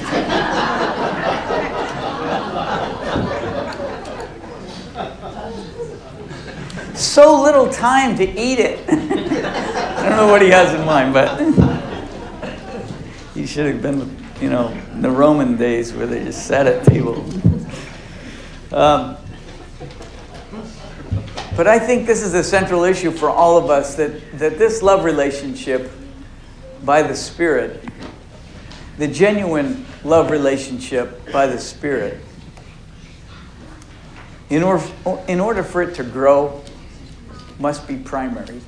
so 6.97 7.43
little 7.43 7.69
time 7.69 8.17
to 8.17 8.23
eat 8.23 8.57
it. 8.57 8.79
I 8.89 10.09
don't 10.09 10.17
know 10.17 10.31
what 10.31 10.41
he 10.41 10.49
has 10.49 10.73
in 10.73 10.83
mind, 10.83 11.13
but 11.13 11.39
he 13.35 13.45
should 13.45 13.71
have 13.71 13.83
been, 13.83 14.17
you 14.41 14.49
know, 14.49 14.69
in 14.93 15.03
the 15.03 15.11
Roman 15.11 15.57
days 15.57 15.93
where 15.93 16.07
they 16.07 16.23
just 16.23 16.47
sat 16.47 16.65
at 16.65 16.83
tables. 16.85 17.35
Um, 18.73 19.17
but 21.55 21.67
I 21.67 21.79
think 21.79 22.07
this 22.07 22.21
is 22.21 22.33
a 22.33 22.43
central 22.43 22.83
issue 22.83 23.11
for 23.11 23.29
all 23.29 23.57
of 23.57 23.69
us 23.69 23.95
that, 23.95 24.39
that 24.39 24.57
this 24.57 24.81
love 24.81 25.03
relationship 25.03 25.91
by 26.83 27.03
the 27.03 27.15
Spirit, 27.15 27.83
the 28.97 29.07
genuine 29.07 29.85
love 30.03 30.31
relationship 30.31 31.31
by 31.31 31.47
the 31.47 31.59
Spirit, 31.59 32.19
in 34.49 34.63
order, 34.63 34.83
in 35.27 35.39
order 35.39 35.63
for 35.63 35.81
it 35.81 35.95
to 35.95 36.03
grow, 36.03 36.63
must 37.59 37.87
be 37.87 37.97
primary. 37.97 38.61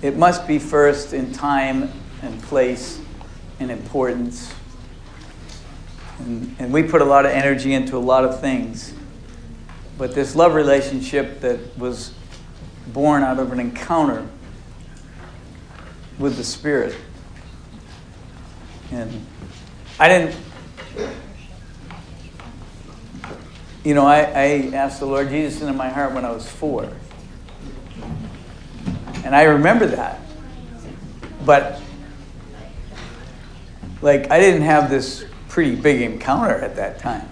It 0.00 0.16
must 0.16 0.46
be 0.46 0.58
first 0.58 1.12
in 1.12 1.32
time 1.32 1.90
and 2.22 2.40
place 2.44 3.00
and 3.60 3.70
importance. 3.70 4.54
And, 6.20 6.54
and 6.58 6.72
we 6.72 6.82
put 6.84 7.02
a 7.02 7.04
lot 7.04 7.26
of 7.26 7.32
energy 7.32 7.74
into 7.74 7.96
a 7.96 7.98
lot 7.98 8.24
of 8.24 8.40
things. 8.40 8.94
But 9.98 10.14
this 10.14 10.36
love 10.36 10.54
relationship 10.54 11.40
that 11.40 11.76
was 11.76 12.14
born 12.86 13.24
out 13.24 13.40
of 13.40 13.50
an 13.52 13.58
encounter 13.58 14.26
with 16.18 16.36
the 16.36 16.44
Spirit. 16.44 16.96
And 18.92 19.26
I 19.98 20.08
didn't, 20.08 20.36
you 23.84 23.94
know, 23.94 24.06
I, 24.06 24.20
I 24.20 24.70
asked 24.72 25.00
the 25.00 25.06
Lord 25.06 25.30
Jesus 25.30 25.60
into 25.60 25.72
my 25.72 25.88
heart 25.88 26.14
when 26.14 26.24
I 26.24 26.30
was 26.30 26.48
four. 26.48 26.88
And 29.24 29.34
I 29.34 29.42
remember 29.42 29.86
that. 29.86 30.20
But, 31.44 31.80
like, 34.00 34.30
I 34.30 34.38
didn't 34.38 34.62
have 34.62 34.90
this 34.90 35.24
pretty 35.48 35.74
big 35.74 36.02
encounter 36.02 36.54
at 36.54 36.76
that 36.76 37.00
time. 37.00 37.28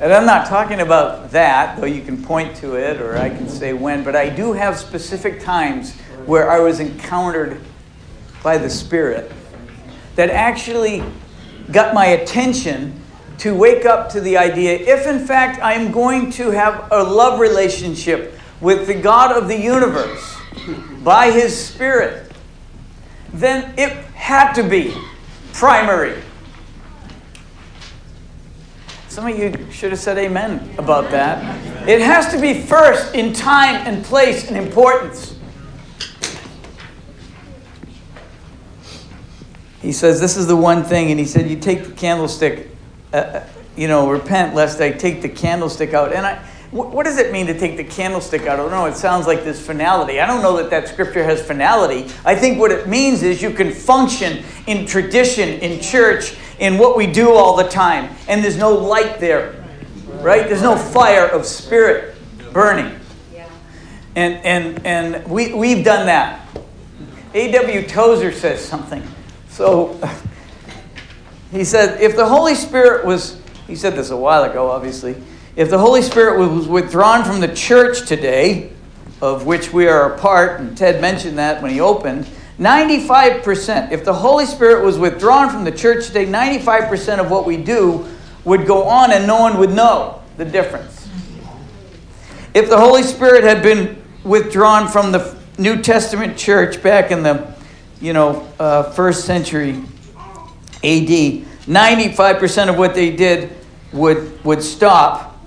And 0.00 0.12
I'm 0.12 0.26
not 0.26 0.46
talking 0.46 0.80
about 0.80 1.32
that, 1.32 1.80
though 1.80 1.86
you 1.86 2.02
can 2.02 2.22
point 2.22 2.54
to 2.58 2.76
it 2.76 3.00
or 3.00 3.18
I 3.18 3.30
can 3.30 3.48
say 3.48 3.72
when, 3.72 4.04
but 4.04 4.14
I 4.14 4.28
do 4.28 4.52
have 4.52 4.78
specific 4.78 5.40
times 5.40 5.96
where 6.24 6.48
I 6.48 6.60
was 6.60 6.78
encountered 6.78 7.60
by 8.40 8.58
the 8.58 8.70
Spirit 8.70 9.32
that 10.14 10.30
actually 10.30 11.02
got 11.72 11.94
my 11.94 12.06
attention 12.06 13.00
to 13.38 13.56
wake 13.56 13.86
up 13.86 14.08
to 14.10 14.20
the 14.20 14.36
idea 14.36 14.78
if, 14.78 15.08
in 15.08 15.26
fact, 15.26 15.60
I'm 15.60 15.90
going 15.90 16.30
to 16.32 16.50
have 16.50 16.86
a 16.92 17.02
love 17.02 17.40
relationship 17.40 18.38
with 18.60 18.86
the 18.86 18.94
God 18.94 19.36
of 19.36 19.48
the 19.48 19.58
universe 19.58 20.36
by 21.02 21.32
His 21.32 21.56
Spirit, 21.56 22.30
then 23.32 23.74
it 23.76 23.92
had 24.14 24.52
to 24.52 24.62
be 24.62 24.96
primary. 25.52 26.22
Some 29.18 29.32
of 29.32 29.36
you 29.36 29.72
should 29.72 29.90
have 29.90 29.98
said 29.98 30.16
amen 30.16 30.76
about 30.78 31.10
that. 31.10 31.88
It 31.88 32.00
has 32.00 32.30
to 32.30 32.40
be 32.40 32.62
first 32.62 33.16
in 33.16 33.32
time 33.32 33.74
and 33.84 34.04
place 34.04 34.46
and 34.46 34.56
importance. 34.56 35.36
He 39.82 39.90
says, 39.90 40.20
This 40.20 40.36
is 40.36 40.46
the 40.46 40.54
one 40.54 40.84
thing. 40.84 41.10
And 41.10 41.18
he 41.18 41.26
said, 41.26 41.50
You 41.50 41.58
take 41.58 41.82
the 41.82 41.90
candlestick, 41.94 42.68
uh, 43.12 43.16
uh 43.16 43.46
you 43.76 43.88
know, 43.88 44.08
repent 44.08 44.54
lest 44.54 44.80
I 44.80 44.92
take 44.92 45.20
the 45.20 45.28
candlestick 45.28 45.94
out. 45.94 46.12
And 46.12 46.24
I. 46.24 46.36
What 46.70 47.06
does 47.06 47.16
it 47.16 47.32
mean 47.32 47.46
to 47.46 47.58
take 47.58 47.78
the 47.78 47.84
candlestick 47.84 48.42
out? 48.42 48.60
I 48.60 48.62
don't 48.62 48.70
know. 48.70 48.84
It 48.84 48.94
sounds 48.94 49.26
like 49.26 49.42
this 49.42 49.58
finality. 49.58 50.20
I 50.20 50.26
don't 50.26 50.42
know 50.42 50.58
that 50.58 50.68
that 50.68 50.86
scripture 50.86 51.24
has 51.24 51.40
finality. 51.40 52.12
I 52.26 52.34
think 52.34 52.58
what 52.58 52.70
it 52.70 52.86
means 52.86 53.22
is 53.22 53.40
you 53.40 53.50
can 53.50 53.72
function 53.72 54.44
in 54.66 54.84
tradition, 54.84 55.48
in 55.60 55.80
church, 55.80 56.36
in 56.58 56.78
what 56.78 56.96
we 56.96 57.06
do 57.06 57.32
all 57.32 57.56
the 57.56 57.68
time, 57.68 58.14
and 58.28 58.42
there's 58.42 58.56
no 58.56 58.72
light 58.72 59.20
there, 59.20 59.64
right? 60.20 60.48
There's 60.48 60.62
no 60.62 60.76
fire 60.76 61.26
of 61.26 61.46
spirit 61.46 62.16
burning. 62.52 62.98
And, 64.16 64.44
and, 64.44 64.84
and 64.86 65.30
we, 65.30 65.54
we've 65.54 65.84
done 65.84 66.06
that. 66.06 66.44
A.W. 67.34 67.86
Tozer 67.86 68.32
says 68.32 68.64
something. 68.64 69.06
So 69.48 70.00
he 71.52 71.62
said, 71.62 72.00
if 72.00 72.16
the 72.16 72.26
Holy 72.26 72.56
Spirit 72.56 73.06
was, 73.06 73.40
he 73.68 73.76
said 73.76 73.94
this 73.94 74.10
a 74.10 74.16
while 74.16 74.42
ago, 74.42 74.70
obviously 74.70 75.14
if 75.58 75.70
the 75.70 75.78
Holy 75.78 76.02
Spirit 76.02 76.38
was 76.38 76.68
withdrawn 76.68 77.24
from 77.24 77.40
the 77.40 77.52
church 77.52 78.06
today, 78.06 78.70
of 79.20 79.44
which 79.44 79.72
we 79.72 79.88
are 79.88 80.14
a 80.14 80.16
part, 80.16 80.60
and 80.60 80.78
Ted 80.78 81.00
mentioned 81.00 81.36
that 81.38 81.60
when 81.60 81.72
he 81.72 81.80
opened, 81.80 82.28
95%, 82.58 83.92
if 83.92 84.04
the 84.04 84.12
Holy 84.12 84.44
Spirit 84.44 84.84
was 84.84 84.98
withdrawn 84.98 85.48
from 85.48 85.64
the 85.64 85.70
church 85.70 86.08
today, 86.08 86.26
95% 86.26 87.20
of 87.20 87.30
what 87.30 87.46
we 87.46 87.56
do 87.56 88.06
would 88.44 88.66
go 88.66 88.84
on 88.84 89.12
and 89.12 89.26
no 89.26 89.40
one 89.40 89.58
would 89.58 89.70
know 89.70 90.20
the 90.36 90.44
difference. 90.44 91.08
If 92.54 92.68
the 92.68 92.78
Holy 92.78 93.02
Spirit 93.02 93.44
had 93.44 93.62
been 93.62 94.02
withdrawn 94.24 94.88
from 94.88 95.12
the 95.12 95.36
New 95.58 95.82
Testament 95.82 96.36
church 96.36 96.82
back 96.82 97.10
in 97.10 97.22
the, 97.22 97.54
you 98.00 98.12
know, 98.12 98.48
uh, 98.58 98.84
first 98.92 99.24
century 99.24 99.84
AD, 100.82 101.44
95% 101.68 102.68
of 102.68 102.78
what 102.78 102.94
they 102.94 103.14
did 103.14 103.50
would, 103.92 104.44
would 104.44 104.62
stop 104.62 105.38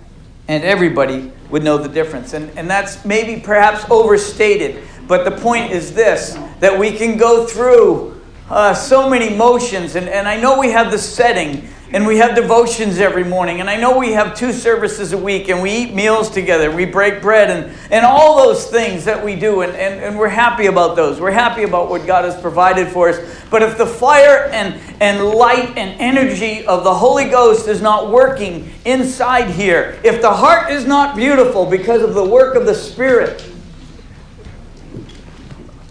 and 0.47 0.63
everybody 0.63 1.31
would 1.49 1.63
know 1.63 1.77
the 1.77 1.89
difference. 1.89 2.33
And, 2.33 2.57
and 2.57 2.69
that's 2.69 3.03
maybe 3.03 3.41
perhaps 3.41 3.83
overstated, 3.89 4.83
but 5.11 5.25
the 5.25 5.41
point 5.41 5.73
is 5.73 5.93
this 5.93 6.39
that 6.61 6.79
we 6.79 6.93
can 6.93 7.17
go 7.17 7.45
through 7.45 8.17
uh, 8.49 8.73
so 8.73 9.09
many 9.09 9.35
motions, 9.35 9.97
and, 9.97 10.07
and 10.07 10.25
I 10.25 10.39
know 10.39 10.57
we 10.57 10.71
have 10.71 10.89
the 10.89 10.97
setting. 10.97 11.67
And 11.93 12.07
we 12.07 12.19
have 12.19 12.35
devotions 12.35 12.99
every 12.99 13.25
morning. 13.25 13.59
And 13.59 13.69
I 13.69 13.75
know 13.75 13.97
we 13.97 14.13
have 14.13 14.33
two 14.33 14.53
services 14.53 15.11
a 15.11 15.17
week 15.17 15.49
and 15.49 15.61
we 15.61 15.71
eat 15.71 15.93
meals 15.93 16.29
together. 16.29 16.71
We 16.73 16.85
break 16.85 17.21
bread 17.21 17.49
and, 17.49 17.77
and 17.91 18.05
all 18.05 18.37
those 18.37 18.67
things 18.67 19.03
that 19.03 19.21
we 19.21 19.35
do. 19.35 19.59
And, 19.59 19.73
and, 19.73 19.99
and 19.99 20.17
we're 20.17 20.29
happy 20.29 20.67
about 20.67 20.95
those. 20.95 21.19
We're 21.19 21.31
happy 21.31 21.63
about 21.63 21.89
what 21.89 22.07
God 22.07 22.23
has 22.23 22.39
provided 22.39 22.87
for 22.87 23.09
us. 23.09 23.19
But 23.49 23.61
if 23.61 23.77
the 23.77 23.85
fire 23.85 24.45
and, 24.53 24.79
and 25.01 25.21
light 25.21 25.77
and 25.77 25.99
energy 25.99 26.65
of 26.65 26.85
the 26.85 26.93
Holy 26.93 27.25
Ghost 27.25 27.67
is 27.67 27.81
not 27.81 28.09
working 28.09 28.71
inside 28.85 29.49
here, 29.49 29.99
if 30.01 30.21
the 30.21 30.31
heart 30.31 30.71
is 30.71 30.85
not 30.85 31.17
beautiful 31.17 31.65
because 31.65 32.01
of 32.01 32.13
the 32.13 32.23
work 32.23 32.55
of 32.55 32.65
the 32.65 32.73
Spirit, 32.73 33.51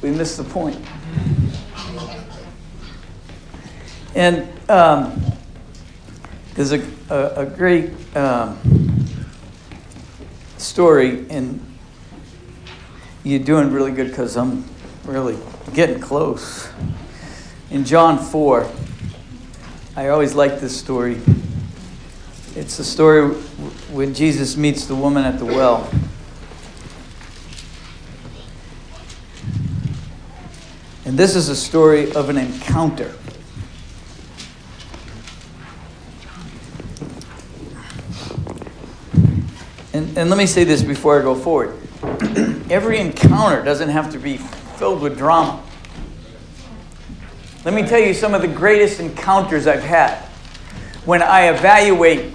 we 0.03 0.11
miss 0.11 0.37
the 0.37 0.45
point. 0.45 0.79
And 4.15 4.49
um, 4.71 5.23
there's 6.55 6.73
a, 6.73 6.83
a, 7.11 7.43
a 7.43 7.47
great 7.47 7.91
um, 8.17 8.59
story, 10.59 11.27
and 11.31 11.65
you're 13.25 13.39
doing 13.39 13.73
really 13.73 13.93
good 13.93 14.09
because 14.09 14.37
I'm 14.37 14.65
really 15.05 15.39
getting 15.75 16.01
close. 16.01 16.69
In 17.71 17.85
John 17.85 18.19
4, 18.19 18.69
I 19.97 20.09
always 20.09 20.35
like 20.35 20.61
this 20.61 20.77
story. 20.77 21.21
It's 22.57 22.77
the 22.79 22.85
story 22.85 23.29
when 23.93 24.13
Jesus 24.13 24.57
meets 24.57 24.87
the 24.87 24.95
woman 24.95 25.25
at 25.25 25.39
the 25.39 25.45
well. 25.45 25.89
And 31.11 31.19
this 31.19 31.35
is 31.35 31.49
a 31.49 31.57
story 31.57 32.13
of 32.13 32.29
an 32.29 32.37
encounter. 32.37 33.13
And, 39.93 40.17
and 40.17 40.31
let 40.31 40.39
me 40.39 40.47
say 40.47 40.63
this 40.63 40.83
before 40.85 41.19
I 41.19 41.23
go 41.25 41.35
forward. 41.35 41.77
Every 42.71 43.01
encounter 43.01 43.61
doesn't 43.65 43.89
have 43.89 44.13
to 44.13 44.21
be 44.21 44.37
filled 44.37 45.01
with 45.03 45.19
drama. 45.19 45.61
Let 47.65 47.75
me 47.75 47.83
tell 47.83 47.99
you 47.99 48.15
some 48.15 48.33
of 48.33 48.41
the 48.43 48.47
greatest 48.47 49.01
encounters 49.01 49.67
I've 49.67 49.83
had 49.83 50.17
when 51.07 51.23
I 51.23 51.49
evaluate 51.49 52.35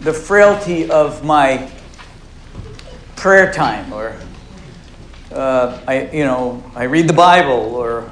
the 0.00 0.14
frailty 0.14 0.88
of 0.88 1.22
my 1.22 1.70
prayer 3.14 3.52
time 3.52 3.92
or 3.92 4.16
uh, 5.34 5.80
I, 5.86 6.10
you 6.10 6.24
know, 6.24 6.62
I 6.74 6.84
read 6.84 7.08
the 7.08 7.14
Bible 7.14 7.74
or 7.74 8.10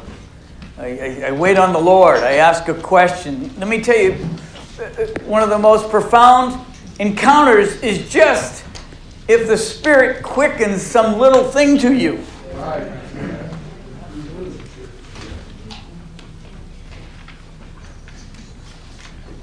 I, 0.77 0.87
I, 0.87 1.23
I 1.29 1.31
wait 1.33 1.57
on 1.57 1.73
the 1.73 1.79
Lord. 1.79 2.19
I 2.19 2.33
ask 2.33 2.67
a 2.69 2.75
question. 2.75 3.53
Let 3.59 3.69
me 3.69 3.81
tell 3.81 3.97
you, 3.97 4.15
uh, 4.79 4.83
uh, 4.83 5.07
one 5.25 5.43
of 5.43 5.49
the 5.49 5.59
most 5.59 5.89
profound 5.91 6.59
encounters 6.99 7.81
is 7.83 8.11
just 8.11 8.65
if 9.29 9.47
the 9.47 9.57
Spirit 9.57 10.23
quickens 10.25 10.83
some 10.83 11.19
little 11.19 11.45
thing 11.45 11.79
to 11.79 11.95
you. 11.95 12.25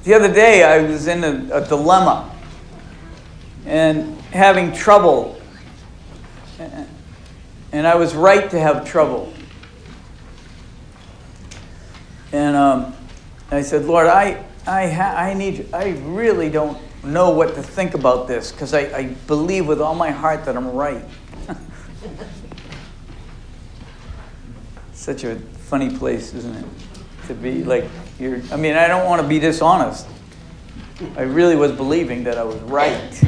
The 0.03 0.13
other 0.13 0.33
day, 0.33 0.63
I 0.63 0.81
was 0.81 1.07
in 1.07 1.23
a, 1.23 1.57
a 1.57 1.67
dilemma 1.67 2.35
and 3.65 4.19
having 4.31 4.73
trouble. 4.73 5.39
And 6.57 6.88
I 7.73 7.95
was 7.95 8.15
right 8.15 8.49
to 8.49 8.59
have 8.59 8.85
trouble. 8.85 9.33
And 12.31 12.55
um, 12.55 12.95
I 13.51 13.61
said, 13.61 13.85
Lord, 13.85 14.07
I, 14.07 14.43
I, 14.67 14.87
ha- 14.87 15.15
I 15.15 15.33
need, 15.33 15.73
I 15.73 15.91
really 16.05 16.49
don't 16.49 16.77
know 17.03 17.31
what 17.31 17.55
to 17.55 17.63
think 17.63 17.93
about 17.93 18.27
this 18.27 18.51
because 18.51 18.73
I, 18.73 18.81
I 18.95 19.03
believe 19.27 19.67
with 19.67 19.81
all 19.81 19.95
my 19.95 20.11
heart 20.11 20.45
that 20.45 20.55
I'm 20.55 20.71
right. 20.71 21.03
Such 24.93 25.23
a 25.23 25.37
funny 25.37 25.95
place, 25.95 26.33
isn't 26.33 26.55
it? 26.55 26.65
To 27.27 27.33
be 27.33 27.63
like, 27.63 27.85
you're, 28.19 28.41
I 28.51 28.57
mean, 28.57 28.75
I 28.75 28.87
don't 28.87 29.05
want 29.05 29.21
to 29.21 29.27
be 29.27 29.39
dishonest. 29.39 30.07
I 31.15 31.21
really 31.21 31.55
was 31.55 31.71
believing 31.71 32.23
that 32.25 32.37
I 32.37 32.43
was 32.43 32.57
right. 32.63 33.23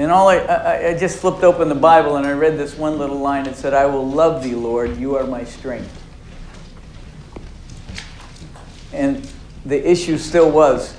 And 0.00 0.10
all 0.10 0.30
I, 0.30 0.38
I, 0.38 0.86
I 0.88 0.98
just 0.98 1.18
flipped 1.18 1.42
open 1.42 1.68
the 1.68 1.74
Bible 1.74 2.16
and 2.16 2.26
I 2.26 2.32
read 2.32 2.56
this 2.56 2.74
one 2.74 2.98
little 2.98 3.18
line. 3.18 3.44
It 3.44 3.54
said, 3.54 3.74
I 3.74 3.84
will 3.84 4.08
love 4.08 4.42
thee, 4.42 4.54
Lord, 4.54 4.96
you 4.96 5.14
are 5.16 5.26
my 5.26 5.44
strength. 5.44 5.94
And 8.94 9.30
the 9.66 9.90
issue 9.90 10.16
still 10.16 10.50
was 10.50 10.96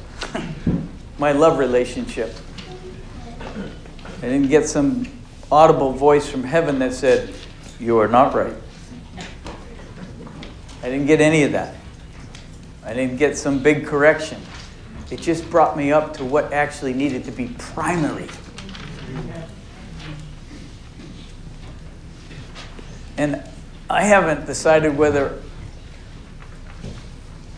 my 1.18 1.32
love 1.32 1.58
relationship. 1.58 2.32
I 4.20 4.22
didn't 4.22 4.50
get 4.50 4.70
some 4.70 5.08
audible 5.52 5.94
voice 5.94 6.30
from 6.30 6.44
heaven 6.44 6.78
that 6.78 6.94
said, 6.94 7.34
You 7.80 7.98
are 7.98 8.08
not 8.08 8.36
right. 8.36 8.54
I 10.84 10.90
didn't 10.92 11.08
get 11.08 11.22
any 11.22 11.42
of 11.42 11.54
that. 11.54 11.74
I 12.86 12.94
didn't 12.94 13.18
get 13.18 13.36
some 13.36 13.64
big 13.64 13.88
correction. 13.88 14.40
It 15.10 15.22
just 15.22 15.50
brought 15.50 15.76
me 15.76 15.92
up 15.92 16.16
to 16.18 16.24
what 16.24 16.54
actually 16.54 16.94
needed 16.94 17.24
to 17.24 17.32
be 17.32 17.48
primary. 17.58 18.30
And 23.18 23.44
I 23.90 24.04
haven't 24.04 24.46
decided 24.46 24.98
whether. 24.98 25.40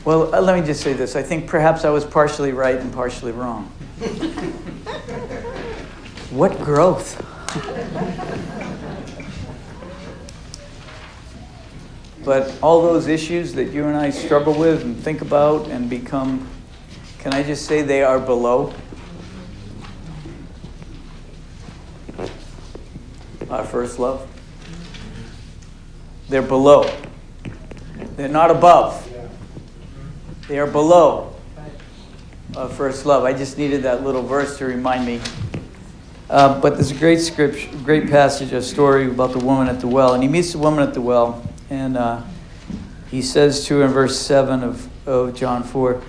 Well, 0.04 0.36
uh, 0.36 0.42
let 0.42 0.60
me 0.60 0.66
just 0.66 0.82
say 0.82 0.94
this. 0.94 1.16
I 1.16 1.24
think 1.24 1.48
perhaps 1.48 1.86
I 1.86 1.90
was 1.90 2.04
partially 2.04 2.52
right 2.52 2.76
and 2.76 2.92
partially 2.94 3.32
wrong. 3.32 3.66
what 6.32 6.60
growth? 6.60 7.22
but 12.26 12.54
all 12.62 12.82
those 12.82 13.08
issues 13.08 13.54
that 13.54 13.72
you 13.72 13.86
and 13.86 13.96
I 13.96 14.10
struggle 14.10 14.54
with 14.54 14.82
and 14.82 14.98
think 14.98 15.22
about 15.22 15.68
and 15.68 15.90
become, 15.90 16.50
can 17.20 17.34
I 17.34 17.44
just 17.44 17.66
say 17.66 17.82
they 17.82 18.02
are 18.04 18.20
below? 18.20 18.74
Our 23.54 23.64
first 23.64 24.00
love. 24.00 24.28
They're 26.28 26.42
below. 26.42 26.92
They're 28.16 28.28
not 28.28 28.50
above. 28.50 29.08
They 30.48 30.58
are 30.58 30.66
below 30.66 31.36
uh, 32.56 32.68
first 32.70 33.06
love. 33.06 33.26
I 33.26 33.34
just 33.34 33.60
needed 33.60 33.84
that 33.84 34.04
little 34.04 34.24
verse 34.24 34.58
to 34.58 34.66
remind 34.66 35.06
me. 35.06 35.22
Uh, 36.32 36.60
but 36.62 36.74
there's 36.74 36.90
a 36.90 36.96
great 36.96 37.20
scripture, 37.20 37.70
great 37.84 38.10
passage, 38.10 38.52
a 38.54 38.62
story 38.62 39.06
about 39.06 39.34
the 39.34 39.46
woman 39.46 39.68
at 39.68 39.80
the 39.80 39.88
well, 39.88 40.16
and 40.16 40.24
he 40.24 40.30
meets 40.30 40.54
the 40.54 40.58
woman 40.58 40.82
at 40.82 40.96
the 40.96 41.02
well, 41.02 41.48
and 41.70 41.96
uh, 41.96 42.24
he 43.12 43.22
says 43.22 43.66
to 43.66 43.78
her 43.78 43.86
in 43.86 43.92
verse 43.92 44.18
seven 44.18 44.64
of, 44.64 45.08
of 45.08 45.36
John 45.36 45.62
four. 45.62 46.02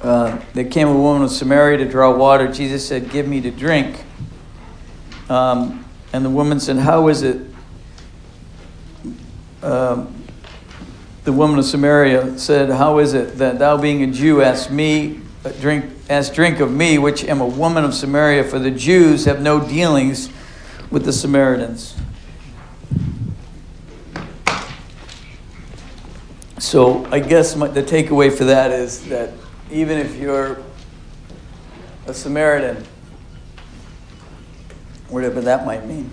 Uh, 0.00 0.40
there 0.52 0.64
came 0.64 0.88
a 0.88 1.00
woman 1.00 1.22
of 1.22 1.30
Samaria 1.30 1.78
to 1.78 1.84
draw 1.88 2.12
water. 2.12 2.50
Jesus 2.50 2.88
said, 2.88 3.10
"Give 3.10 3.28
me 3.28 3.40
to 3.42 3.52
drink." 3.52 4.06
Um, 5.30 5.86
and 6.12 6.24
the 6.24 6.30
woman 6.30 6.60
said, 6.60 6.76
"How 6.76 7.08
is 7.08 7.22
it 7.22 7.40
um, 9.62 10.20
the 11.24 11.32
woman 11.32 11.58
of 11.58 11.64
Samaria 11.64 12.38
said, 12.38 12.70
How 12.70 12.98
is 12.98 13.14
it 13.14 13.36
that 13.38 13.58
thou, 13.58 13.76
being 13.76 14.02
a 14.02 14.06
Jew, 14.06 14.42
ask 14.42 14.70
me, 14.70 15.20
uh, 15.44 15.50
drink, 15.60 15.84
ask 16.08 16.32
drink 16.32 16.60
of 16.60 16.72
me, 16.72 16.98
which 16.98 17.24
am 17.24 17.40
a 17.40 17.46
woman 17.46 17.84
of 17.84 17.94
Samaria? 17.94 18.44
For 18.44 18.58
the 18.58 18.70
Jews 18.70 19.26
have 19.26 19.42
no 19.42 19.66
dealings 19.66 20.30
with 20.90 21.04
the 21.04 21.12
Samaritans. 21.12 21.94
So 26.58 27.06
I 27.06 27.20
guess 27.20 27.54
my, 27.54 27.68
the 27.68 27.82
takeaway 27.82 28.36
for 28.36 28.44
that 28.44 28.70
is 28.70 29.06
that 29.08 29.32
even 29.70 29.98
if 29.98 30.16
you're 30.16 30.62
a 32.06 32.14
Samaritan, 32.14 32.84
whatever 35.10 35.40
that 35.40 35.66
might 35.66 35.86
mean, 35.86 36.10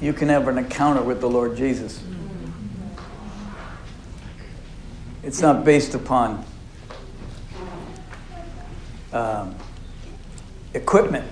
you 0.00 0.12
can 0.12 0.28
have 0.28 0.48
an 0.48 0.58
encounter 0.58 1.02
with 1.02 1.20
the 1.20 1.28
Lord 1.28 1.56
Jesus. 1.56 2.02
It's 5.22 5.40
not 5.40 5.64
based 5.64 5.94
upon 5.94 6.44
um, 9.12 9.54
equipment 10.74 11.28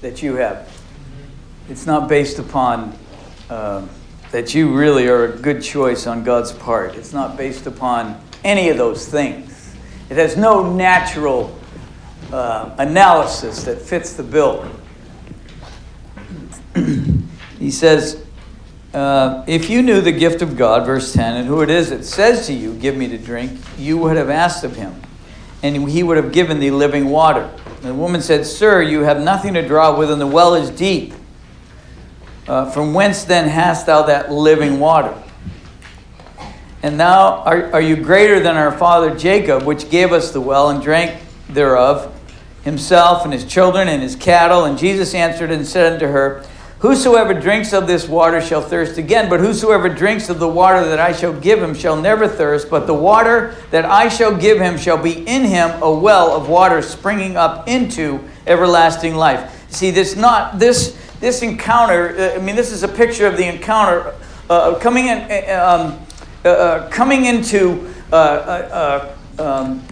that 0.00 0.22
you 0.22 0.36
have. 0.36 0.70
It's 1.68 1.86
not 1.86 2.08
based 2.08 2.38
upon 2.38 2.96
uh, 3.50 3.86
that 4.30 4.54
you 4.54 4.74
really 4.74 5.08
are 5.08 5.32
a 5.32 5.36
good 5.36 5.62
choice 5.62 6.06
on 6.06 6.24
God's 6.24 6.52
part. 6.52 6.94
It's 6.94 7.12
not 7.12 7.36
based 7.36 7.66
upon 7.66 8.20
any 8.44 8.68
of 8.68 8.76
those 8.76 9.06
things. 9.08 9.74
It 10.10 10.16
has 10.16 10.36
no 10.36 10.72
natural 10.72 11.56
uh, 12.34 12.74
analysis 12.78 13.62
that 13.62 13.80
fits 13.80 14.14
the 14.14 14.22
bill. 14.24 14.68
he 17.60 17.70
says, 17.70 18.24
uh, 18.92 19.44
if 19.46 19.70
you 19.70 19.82
knew 19.82 20.00
the 20.00 20.10
gift 20.10 20.42
of 20.42 20.56
God, 20.56 20.84
verse 20.84 21.12
10, 21.12 21.36
and 21.36 21.46
who 21.46 21.62
it 21.62 21.70
is 21.70 21.90
that 21.90 22.04
says 22.04 22.48
to 22.48 22.52
you, 22.52 22.74
Give 22.74 22.96
me 22.96 23.06
to 23.06 23.18
drink, 23.18 23.60
you 23.78 23.98
would 23.98 24.16
have 24.16 24.30
asked 24.30 24.64
of 24.64 24.74
him, 24.74 25.00
and 25.62 25.88
he 25.88 26.02
would 26.02 26.16
have 26.16 26.32
given 26.32 26.58
thee 26.58 26.72
living 26.72 27.08
water. 27.08 27.48
And 27.76 27.84
the 27.84 27.94
woman 27.94 28.20
said, 28.20 28.44
Sir, 28.44 28.82
you 28.82 29.02
have 29.02 29.20
nothing 29.20 29.54
to 29.54 29.66
draw 29.66 29.96
with, 29.96 30.10
and 30.10 30.20
the 30.20 30.26
well 30.26 30.56
is 30.56 30.70
deep. 30.70 31.14
Uh, 32.48 32.68
from 32.68 32.94
whence 32.94 33.22
then 33.22 33.48
hast 33.48 33.86
thou 33.86 34.02
that 34.02 34.32
living 34.32 34.80
water? 34.80 35.14
And 36.82 36.98
now 36.98 37.44
are, 37.44 37.72
are 37.72 37.80
you 37.80 37.94
greater 37.94 38.40
than 38.40 38.56
our 38.56 38.76
father 38.76 39.16
Jacob, 39.16 39.62
which 39.62 39.88
gave 39.88 40.12
us 40.12 40.32
the 40.32 40.40
well 40.40 40.70
and 40.70 40.82
drank 40.82 41.20
thereof, 41.48 42.13
himself 42.64 43.24
and 43.24 43.32
his 43.32 43.44
children 43.44 43.88
and 43.88 44.02
his 44.02 44.16
cattle? 44.16 44.64
And 44.64 44.76
Jesus 44.76 45.14
answered 45.14 45.50
and 45.50 45.66
said 45.66 45.94
unto 45.94 46.06
her, 46.06 46.44
Whosoever 46.84 47.32
drinks 47.32 47.72
of 47.72 47.86
this 47.86 48.06
water 48.06 48.42
shall 48.42 48.60
thirst 48.60 48.98
again, 48.98 49.30
but 49.30 49.40
whosoever 49.40 49.88
drinks 49.88 50.28
of 50.28 50.38
the 50.38 50.46
water 50.48 50.84
that 50.84 51.00
I 51.00 51.12
shall 51.12 51.32
give 51.32 51.62
him 51.62 51.72
shall 51.72 51.96
never 51.96 52.28
thirst, 52.28 52.68
but 52.68 52.86
the 52.86 52.92
water 52.92 53.54
that 53.70 53.86
I 53.86 54.08
shall 54.08 54.36
give 54.36 54.60
him 54.60 54.76
shall 54.76 55.02
be 55.02 55.26
in 55.26 55.44
him 55.44 55.82
a 55.82 55.90
well 55.90 56.36
of 56.36 56.50
water 56.50 56.82
springing 56.82 57.38
up 57.38 57.68
into 57.68 58.20
everlasting 58.46 59.14
life. 59.14 59.72
See, 59.72 59.90
this 59.92 60.14
not 60.14 60.58
this 60.58 60.94
this 61.20 61.40
encounter. 61.40 62.14
Uh, 62.18 62.34
I 62.34 62.38
mean, 62.38 62.54
this 62.54 62.70
is 62.70 62.82
a 62.82 62.88
picture 62.88 63.26
of 63.26 63.38
the 63.38 63.46
encounter 63.46 64.14
uh, 64.50 64.74
coming 64.78 65.06
in, 65.06 65.20
uh, 65.20 65.80
um, 65.80 66.06
uh, 66.44 66.48
uh, 66.48 66.90
coming 66.90 67.24
into. 67.24 67.90
Uh, 68.12 69.14
um, 69.38 69.82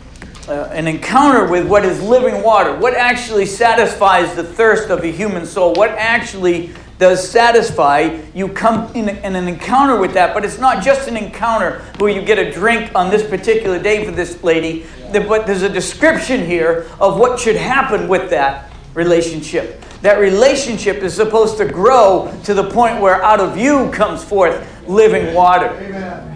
uh, 0.49 0.69
an 0.73 0.87
encounter 0.87 1.47
with 1.47 1.67
what 1.69 1.85
is 1.85 2.03
living 2.03 2.43
water, 2.43 2.77
what 2.77 2.95
actually 2.95 3.47
satisfies 3.47 4.35
the 4.35 4.43
thirst 4.43 4.91
of 4.91 5.05
a 5.05 5.11
human 5.11 5.47
soul, 5.47 5.73
what 5.75 5.91
actually 5.91 6.71
does 6.99 7.29
satisfy. 7.29 8.21
You 8.35 8.49
come 8.49 8.93
in, 8.95 9.09
in, 9.09 9.37
an 9.37 9.49
encounter 9.49 10.01
with 10.01 10.15
that, 10.15 10.35
but 10.35 10.45
it's 10.45 10.59
not 10.59 10.85
just 10.85 11.09
an 11.09 11.17
encounter 11.17 11.81
where 11.99 12.13
you 12.13 12.23
get 12.23 12.39
a 12.39 12.51
drink 12.51 12.93
on 12.95 13.11
this 13.11 13.29
particular 13.29 13.81
day 13.81 14.05
for 14.05 14.13
this 14.13 14.43
lady, 14.45 14.87
but 15.13 15.47
there's 15.47 15.63
a 15.63 15.69
description 15.69 16.47
here 16.47 16.87
of 17.01 17.19
what 17.19 17.41
should 17.41 17.57
happen 17.57 18.09
with 18.09 18.31
that 18.31 18.73
relationship. 18.95 19.81
That 20.03 20.19
relationship 20.19 20.99
is 20.99 21.15
supposed 21.15 21.57
to 21.59 21.65
grow 21.65 22.33
to 22.45 22.55
the 22.55 22.71
point 22.71 23.01
where 23.01 23.23
out 23.23 23.41
of 23.41 23.57
you 23.57 23.91
comes 23.91 24.23
forth 24.25 24.89
living 24.89 25.35
water. 25.35 25.69
Amen. 25.69 26.29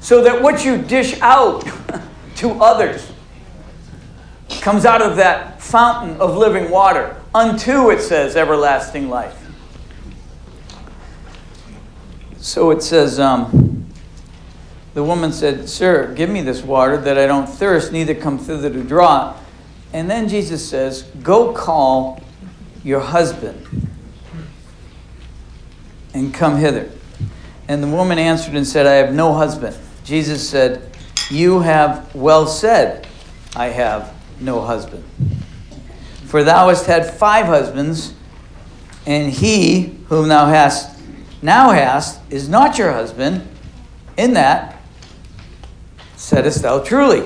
So 0.00 0.22
that 0.22 0.40
what 0.40 0.64
you 0.64 0.78
dish 0.78 1.20
out 1.20 1.64
to 2.38 2.52
others 2.62 3.10
comes 4.60 4.84
out 4.84 5.02
of 5.02 5.16
that 5.16 5.60
fountain 5.60 6.20
of 6.20 6.36
living 6.36 6.70
water 6.70 7.20
unto, 7.34 7.90
it 7.90 8.00
says, 8.00 8.36
everlasting 8.36 9.08
life. 9.08 9.36
So 12.38 12.70
it 12.70 12.82
says, 12.82 13.18
um, 13.20 13.86
the 14.94 15.04
woman 15.04 15.32
said, 15.32 15.68
Sir, 15.68 16.14
give 16.14 16.30
me 16.30 16.40
this 16.40 16.62
water 16.62 16.96
that 16.96 17.18
I 17.18 17.26
don't 17.26 17.48
thirst, 17.48 17.92
neither 17.92 18.14
come 18.14 18.38
thither 18.38 18.70
to 18.70 18.82
draw. 18.82 19.36
And 19.92 20.10
then 20.10 20.28
Jesus 20.28 20.66
says, 20.66 21.02
Go 21.22 21.52
call 21.52 22.20
your 22.84 23.00
husband 23.00 23.88
and 26.14 26.32
come 26.32 26.56
hither. 26.56 26.90
And 27.68 27.82
the 27.82 27.88
woman 27.88 28.18
answered 28.18 28.54
and 28.54 28.66
said, 28.66 28.86
I 28.86 28.94
have 28.94 29.12
no 29.12 29.34
husband. 29.34 29.76
Jesus 30.04 30.48
said, 30.48 30.90
You 31.30 31.60
have 31.60 32.14
well 32.14 32.46
said, 32.46 33.06
I 33.54 33.66
have 33.66 34.14
no 34.40 34.60
husband. 34.60 35.04
For 36.24 36.44
thou 36.44 36.68
hast 36.68 36.86
had 36.86 37.12
five 37.14 37.46
husbands, 37.46 38.14
and 39.06 39.32
he 39.32 39.98
whom 40.08 40.28
thou 40.28 40.46
hast 40.46 40.98
now 41.42 41.70
hast 41.70 42.20
is 42.30 42.48
not 42.48 42.78
your 42.78 42.92
husband. 42.92 43.46
In 44.16 44.34
that 44.34 44.80
saidst 46.16 46.62
thou 46.62 46.82
truly. 46.82 47.22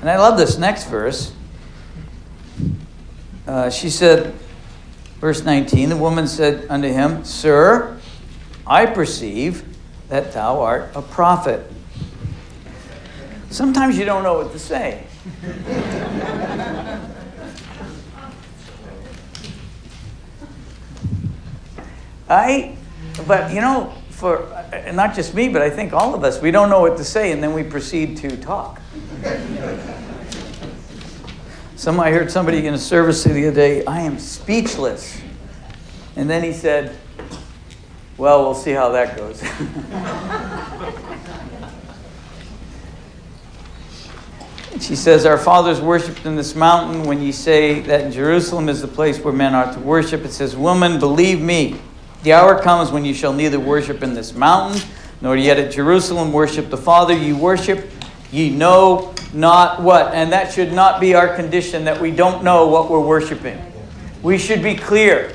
And 0.00 0.10
I 0.10 0.18
love 0.18 0.38
this 0.38 0.58
next 0.58 0.88
verse. 0.88 1.32
Uh, 3.46 3.70
she 3.70 3.90
said, 3.90 4.34
verse 5.18 5.44
19, 5.44 5.88
the 5.88 5.96
woman 5.96 6.26
said 6.26 6.66
unto 6.68 6.88
him, 6.88 7.24
Sir, 7.24 7.98
I 8.66 8.86
perceive 8.86 9.64
that 10.08 10.32
thou 10.32 10.60
art 10.60 10.90
a 10.94 11.02
prophet. 11.02 11.70
Sometimes 13.50 13.98
you 13.98 14.04
don't 14.04 14.22
know 14.22 14.34
what 14.34 14.52
to 14.52 14.58
say. 14.58 15.04
I, 22.28 22.76
but 23.26 23.52
you 23.52 23.60
know, 23.60 23.92
for 24.10 24.48
not 24.92 25.16
just 25.16 25.34
me, 25.34 25.48
but 25.48 25.62
I 25.62 25.70
think 25.70 25.92
all 25.92 26.14
of 26.14 26.22
us, 26.22 26.40
we 26.40 26.52
don't 26.52 26.70
know 26.70 26.80
what 26.80 26.96
to 26.98 27.04
say 27.04 27.32
and 27.32 27.42
then 27.42 27.52
we 27.52 27.64
proceed 27.64 28.16
to 28.18 28.36
talk. 28.36 28.80
Some 31.74 31.98
I 31.98 32.12
heard 32.12 32.30
somebody 32.30 32.66
in 32.66 32.74
a 32.74 32.78
service 32.78 33.24
the 33.24 33.48
other 33.48 33.54
day, 33.54 33.84
I 33.84 34.02
am 34.02 34.18
speechless. 34.18 35.20
And 36.14 36.30
then 36.30 36.44
he 36.44 36.52
said, 36.52 36.96
Well, 38.16 38.42
we'll 38.42 38.54
see 38.54 38.72
how 38.72 38.90
that 38.90 39.16
goes. 39.16 39.42
she 44.82 44.96
says, 44.96 45.26
Our 45.26 45.38
fathers 45.38 45.80
worshipped 45.80 46.26
in 46.26 46.36
this 46.36 46.54
mountain. 46.54 47.04
When 47.04 47.22
you 47.22 47.32
say 47.32 47.80
that 47.80 48.12
Jerusalem 48.12 48.68
is 48.68 48.80
the 48.80 48.88
place 48.88 49.18
where 49.18 49.32
men 49.32 49.54
are 49.54 49.72
to 49.72 49.80
worship, 49.80 50.24
it 50.24 50.32
says, 50.32 50.56
Woman, 50.56 50.98
believe 50.98 51.40
me, 51.40 51.80
the 52.22 52.32
hour 52.32 52.60
comes 52.60 52.90
when 52.90 53.04
you 53.04 53.14
shall 53.14 53.32
neither 53.32 53.58
worship 53.58 54.02
in 54.02 54.14
this 54.14 54.34
mountain, 54.34 54.80
nor 55.20 55.36
yet 55.36 55.58
at 55.58 55.72
Jerusalem 55.72 56.32
worship 56.32 56.70
the 56.70 56.76
Father. 56.76 57.14
You 57.14 57.36
worship, 57.36 57.90
ye 58.30 58.50
know 58.50 59.14
not 59.32 59.82
what. 59.82 60.14
And 60.14 60.32
that 60.32 60.52
should 60.52 60.72
not 60.72 61.00
be 61.00 61.14
our 61.14 61.34
condition 61.34 61.84
that 61.84 62.00
we 62.00 62.10
don't 62.10 62.44
know 62.44 62.66
what 62.66 62.90
we're 62.90 63.00
worshiping. 63.00 63.60
We 64.22 64.38
should 64.38 64.62
be 64.62 64.74
clear. 64.74 65.34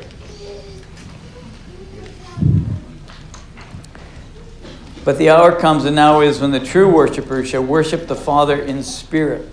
But 5.06 5.20
the 5.20 5.30
hour 5.30 5.58
comes 5.58 5.86
and 5.86 5.96
now 5.96 6.22
is 6.22 6.42
when 6.42 6.50
the 6.50 6.60
true 6.60 6.92
worshippers 6.92 7.48
shall 7.48 7.64
worship 7.64 8.08
the 8.08 8.16
Father 8.16 8.60
in 8.60 8.82
spirit 8.82 9.48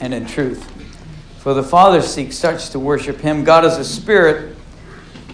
and 0.00 0.12
in 0.12 0.26
truth. 0.26 0.68
For 1.38 1.54
the 1.54 1.62
Father 1.62 2.02
seeks 2.02 2.36
such 2.36 2.70
to 2.70 2.80
worship 2.80 3.20
him. 3.20 3.44
God 3.44 3.64
is 3.64 3.76
a 3.78 3.84
spirit, 3.84 4.56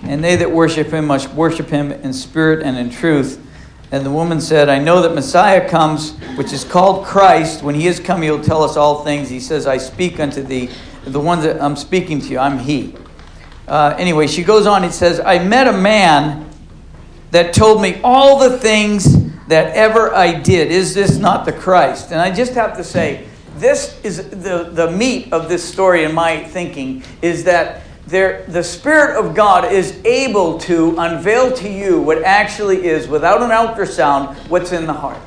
and 0.02 0.22
they 0.22 0.36
that 0.36 0.50
worship 0.50 0.88
him 0.88 1.06
must 1.06 1.32
worship 1.32 1.70
him 1.70 1.90
in 1.90 2.12
spirit 2.12 2.62
and 2.62 2.76
in 2.76 2.90
truth. 2.90 3.42
And 3.90 4.04
the 4.04 4.10
woman 4.10 4.42
said, 4.42 4.68
I 4.68 4.78
know 4.78 5.00
that 5.00 5.14
Messiah 5.14 5.66
comes, 5.66 6.18
which 6.36 6.52
is 6.52 6.62
called 6.62 7.06
Christ. 7.06 7.62
When 7.62 7.74
he 7.74 7.86
is 7.86 7.98
come, 7.98 8.20
he'll 8.20 8.42
tell 8.42 8.62
us 8.62 8.76
all 8.76 9.04
things. 9.04 9.30
He 9.30 9.40
says, 9.40 9.66
I 9.66 9.78
speak 9.78 10.20
unto 10.20 10.42
thee. 10.42 10.68
The 11.04 11.18
ones 11.18 11.44
that 11.44 11.62
I'm 11.62 11.76
speaking 11.76 12.20
to 12.20 12.28
you, 12.28 12.38
I'm 12.38 12.58
he. 12.58 12.94
Uh, 13.66 13.94
anyway, 13.98 14.26
she 14.26 14.44
goes 14.44 14.66
on. 14.66 14.84
It 14.84 14.92
says, 14.92 15.18
I 15.18 15.42
met 15.42 15.66
a 15.66 15.72
man 15.72 16.46
that 17.30 17.54
told 17.54 17.80
me 17.80 18.00
all 18.04 18.38
the 18.38 18.58
things 18.58 19.19
that 19.50 19.74
ever 19.74 20.14
I 20.14 20.32
did. 20.32 20.70
Is 20.70 20.94
this 20.94 21.18
not 21.18 21.44
the 21.44 21.52
Christ? 21.52 22.12
And 22.12 22.20
I 22.20 22.30
just 22.30 22.54
have 22.54 22.76
to 22.76 22.84
say, 22.84 23.26
this 23.56 24.00
is 24.04 24.30
the, 24.30 24.70
the 24.72 24.92
meat 24.92 25.32
of 25.32 25.48
this 25.48 25.62
story 25.62 26.04
in 26.04 26.14
my 26.14 26.44
thinking 26.44 27.02
is 27.20 27.42
that 27.44 27.82
there, 28.06 28.44
the 28.46 28.62
Spirit 28.62 29.18
of 29.18 29.34
God 29.34 29.72
is 29.72 30.00
able 30.04 30.58
to 30.60 30.94
unveil 30.98 31.52
to 31.56 31.68
you 31.68 32.00
what 32.00 32.22
actually 32.22 32.86
is, 32.86 33.08
without 33.08 33.42
an 33.42 33.50
ultrasound, 33.50 34.36
what's 34.48 34.70
in 34.70 34.86
the 34.86 34.92
heart. 34.92 35.18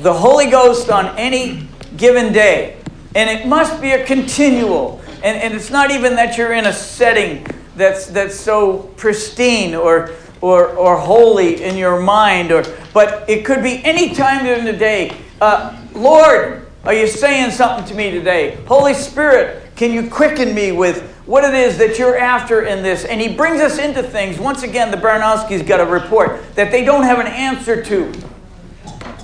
The 0.00 0.12
Holy 0.12 0.50
Ghost 0.50 0.90
on 0.90 1.16
any 1.18 1.68
given 1.96 2.34
day. 2.34 2.76
And 3.14 3.30
it 3.30 3.46
must 3.46 3.80
be 3.80 3.92
a 3.92 4.04
continual. 4.04 5.00
And, 5.24 5.38
and 5.38 5.54
it's 5.54 5.70
not 5.70 5.90
even 5.90 6.16
that 6.16 6.36
you're 6.36 6.52
in 6.52 6.66
a 6.66 6.72
setting 6.72 7.46
that's, 7.76 8.06
that's 8.06 8.38
so 8.38 8.78
pristine 8.96 9.74
or, 9.74 10.14
or, 10.40 10.68
or 10.70 10.96
holy 10.96 11.62
in 11.62 11.76
your 11.76 12.00
mind, 12.00 12.52
or, 12.52 12.64
but 12.92 13.28
it 13.28 13.44
could 13.44 13.62
be 13.62 13.84
any 13.84 14.14
time 14.14 14.44
during 14.44 14.64
the 14.64 14.72
day. 14.72 15.16
Uh, 15.40 15.76
Lord, 15.94 16.66
are 16.84 16.94
you 16.94 17.06
saying 17.06 17.50
something 17.50 17.86
to 17.86 17.94
me 17.94 18.10
today? 18.10 18.56
Holy 18.66 18.94
Spirit, 18.94 19.74
can 19.76 19.92
you 19.92 20.08
quicken 20.08 20.54
me 20.54 20.72
with 20.72 21.02
what 21.26 21.44
it 21.44 21.54
is 21.54 21.76
that 21.78 21.98
you're 21.98 22.16
after 22.16 22.62
in 22.62 22.82
this? 22.82 23.04
And 23.04 23.20
he 23.20 23.34
brings 23.34 23.60
us 23.60 23.78
into 23.78 24.02
things. 24.02 24.38
Once 24.38 24.62
again, 24.62 24.90
the 24.90 24.96
Baranowski's 24.96 25.62
got 25.62 25.80
a 25.80 25.86
report 25.86 26.40
that 26.54 26.70
they 26.70 26.84
don't 26.84 27.02
have 27.02 27.18
an 27.18 27.26
answer 27.26 27.82
to. 27.84 28.12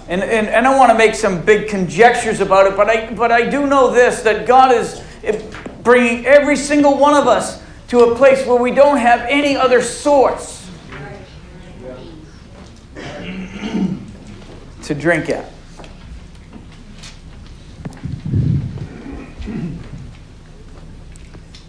And, 0.07 0.23
and, 0.23 0.49
and 0.49 0.67
I 0.67 0.71
don't 0.71 0.79
want 0.79 0.93
to 0.93 0.99
make 0.99 1.15
some 1.15 1.43
big 1.43 1.69
conjectures 1.69 2.41
about 2.41 2.67
it, 2.67 2.77
but 2.77 2.91
I, 2.91 3.13
but 3.15 3.33
I 3.33 3.49
do 3.49 3.67
know 3.67 3.91
this 3.91 4.21
that 4.23 4.47
God 4.47 4.71
is 4.73 5.03
bringing 5.83 6.27
every 6.27 6.57
single 6.57 6.99
one 6.99 7.15
of 7.15 7.27
us 7.27 7.63
to 7.89 8.01
a 8.01 8.15
place 8.15 8.47
where 8.47 8.61
we 8.61 8.71
don't 8.71 8.99
have 8.99 9.21
any 9.21 9.57
other 9.57 9.81
source 9.81 10.64
to 14.85 14.95
drink 14.95 15.31
at. 15.31 15.51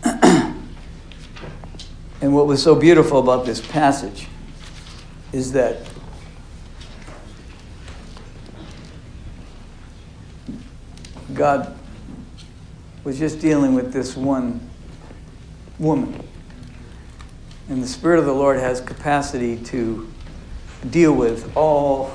and 2.21 2.33
what 2.33 2.45
was 2.47 2.61
so 2.61 2.75
beautiful 2.75 3.19
about 3.19 3.45
this 3.45 3.65
passage 3.65 4.27
is 5.31 5.51
that 5.53 5.81
God 11.33 11.77
was 13.03 13.19
just 13.19 13.39
dealing 13.39 13.75
with 13.75 13.93
this 13.93 14.15
one 14.15 14.59
woman. 15.79 16.21
And 17.67 17.81
the 17.81 17.87
Spirit 17.87 18.19
of 18.19 18.25
the 18.25 18.33
Lord 18.33 18.59
has 18.59 18.79
capacity 18.79 19.57
to 19.65 20.11
deal 20.89 21.13
with 21.13 21.55
all, 21.57 22.11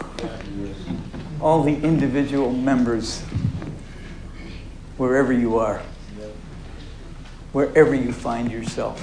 all 1.40 1.62
the 1.62 1.74
individual 1.74 2.52
members 2.52 3.22
wherever 4.96 5.32
you 5.32 5.58
are, 5.58 5.80
wherever 7.52 7.94
you 7.94 8.12
find 8.12 8.52
yourself. 8.52 9.00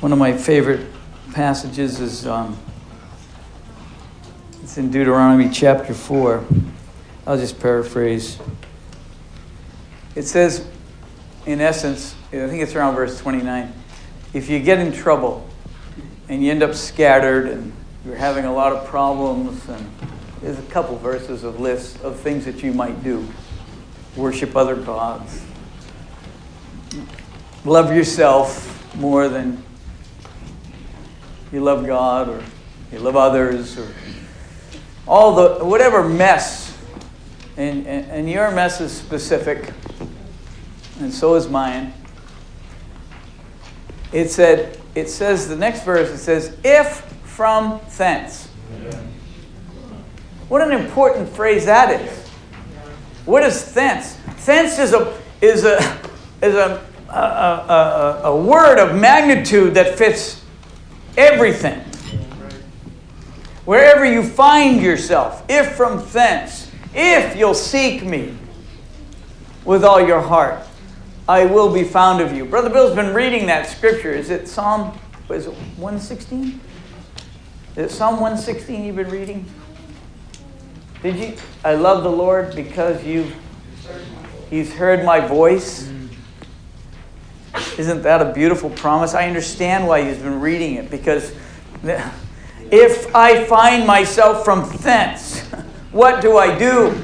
One 0.00 0.12
of 0.12 0.18
my 0.18 0.36
favorite 0.36 0.86
passages 1.32 2.00
is 2.00 2.26
um, 2.26 2.58
it's 4.62 4.76
in 4.78 4.90
Deuteronomy 4.90 5.48
chapter 5.48 5.94
4. 5.94 6.44
I'll 7.26 7.36
just 7.36 7.60
paraphrase. 7.60 8.38
It 10.16 10.22
says, 10.22 10.66
in 11.46 11.60
essence, 11.60 12.16
I 12.28 12.48
think 12.48 12.62
it's 12.62 12.74
around 12.74 12.96
verse 12.96 13.20
29. 13.20 13.72
If 14.34 14.50
you 14.50 14.58
get 14.58 14.78
in 14.78 14.92
trouble 14.92 15.48
and 16.28 16.42
you 16.42 16.50
end 16.50 16.62
up 16.62 16.74
scattered 16.74 17.46
and 17.46 17.72
you're 18.04 18.16
having 18.16 18.44
a 18.44 18.52
lot 18.52 18.72
of 18.72 18.86
problems, 18.88 19.68
and 19.68 19.88
there's 20.42 20.58
a 20.58 20.62
couple 20.62 20.96
verses 20.98 21.44
of 21.44 21.60
lists 21.60 22.02
of 22.02 22.18
things 22.18 22.44
that 22.44 22.62
you 22.62 22.72
might 22.72 23.02
do. 23.04 23.26
Worship 24.16 24.56
other 24.56 24.76
gods, 24.76 25.42
love 27.64 27.94
yourself 27.94 28.94
more 28.96 29.28
than 29.28 29.62
you 31.50 31.60
love 31.60 31.86
God, 31.86 32.28
or 32.28 32.42
you 32.90 32.98
love 32.98 33.16
others, 33.16 33.78
or 33.78 33.88
all 35.06 35.34
the 35.34 35.64
whatever 35.64 36.06
mess, 36.06 36.76
and, 37.56 37.86
and, 37.86 38.10
and 38.10 38.30
your 38.30 38.50
mess 38.50 38.80
is 38.80 38.92
specific, 38.92 39.72
and 41.00 41.12
so 41.12 41.34
is 41.36 41.48
mine. 41.48 41.94
It 44.12 44.30
said, 44.30 44.78
it 44.94 45.08
says, 45.08 45.48
the 45.48 45.56
next 45.56 45.84
verse, 45.84 46.10
it 46.10 46.18
says, 46.18 46.56
if 46.62 47.00
from 47.24 47.80
thence. 47.96 48.48
What 50.52 50.60
an 50.60 50.78
important 50.78 51.30
phrase 51.30 51.64
that 51.64 51.98
is. 51.98 52.28
What 53.24 53.42
is 53.42 53.72
thence? 53.72 54.18
Thence 54.44 54.78
is 54.78 54.92
a, 54.92 55.18
is 55.40 55.64
a, 55.64 55.78
is 56.42 56.54
a, 56.54 56.86
a, 57.08 57.14
a, 57.14 58.20
a 58.24 58.36
word 58.36 58.78
of 58.78 58.94
magnitude 58.94 59.72
that 59.72 59.96
fits 59.96 60.44
everything. 61.16 61.78
Wherever 63.64 64.04
you 64.04 64.22
find 64.22 64.82
yourself, 64.82 65.42
if 65.48 65.74
from 65.74 66.06
thence, 66.08 66.70
if 66.94 67.34
you'll 67.34 67.54
seek 67.54 68.04
me 68.04 68.36
with 69.64 69.84
all 69.86 70.06
your 70.06 70.20
heart. 70.20 70.66
I 71.26 71.46
will 71.46 71.72
be 71.72 71.82
found 71.82 72.20
of 72.20 72.34
you. 72.34 72.44
Brother 72.44 72.68
Bill's 72.68 72.94
been 72.94 73.14
reading 73.14 73.46
that 73.46 73.70
scripture. 73.70 74.12
Is 74.12 74.28
it 74.28 74.46
Psalm, 74.46 74.98
is 75.30 75.46
it 75.46 75.54
116? 75.78 76.60
Is 77.70 77.78
it 77.78 77.90
Psalm 77.90 78.20
116 78.20 78.84
you've 78.84 78.96
been 78.96 79.08
reading? 79.08 79.46
Did 81.02 81.16
you? 81.16 81.36
I 81.64 81.74
love 81.74 82.02
the 82.04 82.10
Lord 82.10 82.54
because 82.54 83.04
you 83.04 83.32
He's 84.52 84.74
heard 84.74 85.02
my 85.02 85.18
voice. 85.18 85.90
Isn't 87.78 88.02
that 88.02 88.20
a 88.20 88.34
beautiful 88.34 88.68
promise? 88.68 89.14
I 89.14 89.26
understand 89.26 89.88
why 89.88 90.04
he's 90.04 90.18
been 90.18 90.42
reading 90.42 90.74
it 90.74 90.90
because 90.90 91.32
if 92.70 93.16
I 93.16 93.44
find 93.46 93.86
myself 93.86 94.44
from 94.44 94.68
thence, 94.80 95.40
what 95.90 96.20
do 96.20 96.36
I 96.36 96.58
do? 96.58 96.94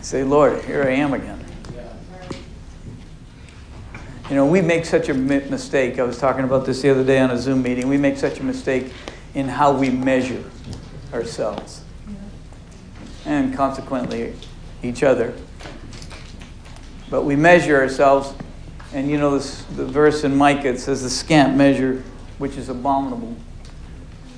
Say, 0.00 0.24
Lord, 0.24 0.64
here 0.64 0.84
I 0.84 0.92
am 0.92 1.12
again. 1.12 1.44
You 4.30 4.34
know, 4.34 4.46
we 4.46 4.62
make 4.62 4.86
such 4.86 5.10
a 5.10 5.14
mistake. 5.14 5.98
I 5.98 6.04
was 6.04 6.16
talking 6.16 6.44
about 6.44 6.64
this 6.64 6.80
the 6.80 6.88
other 6.88 7.04
day 7.04 7.18
on 7.18 7.30
a 7.30 7.36
Zoom 7.36 7.60
meeting. 7.60 7.86
We 7.86 7.98
make 7.98 8.16
such 8.16 8.40
a 8.40 8.42
mistake 8.42 8.94
in 9.38 9.46
how 9.46 9.72
we 9.72 9.88
measure. 9.88 10.42
ourselves 11.12 11.82
and 13.24 13.54
consequently 13.54 14.34
each 14.82 15.02
other. 15.02 15.32
But 17.08 17.22
we 17.22 17.36
measure 17.36 17.76
ourselves, 17.76 18.34
and 18.92 19.08
you 19.10 19.16
know 19.16 19.38
this, 19.38 19.62
the 19.76 19.84
verse 19.84 20.24
in 20.24 20.34
Micah 20.34 20.70
it 20.70 20.80
says, 20.80 21.02
the 21.02 21.10
scant 21.10 21.56
measure, 21.56 22.02
which 22.38 22.56
is 22.56 22.68
abominable. 22.68 23.36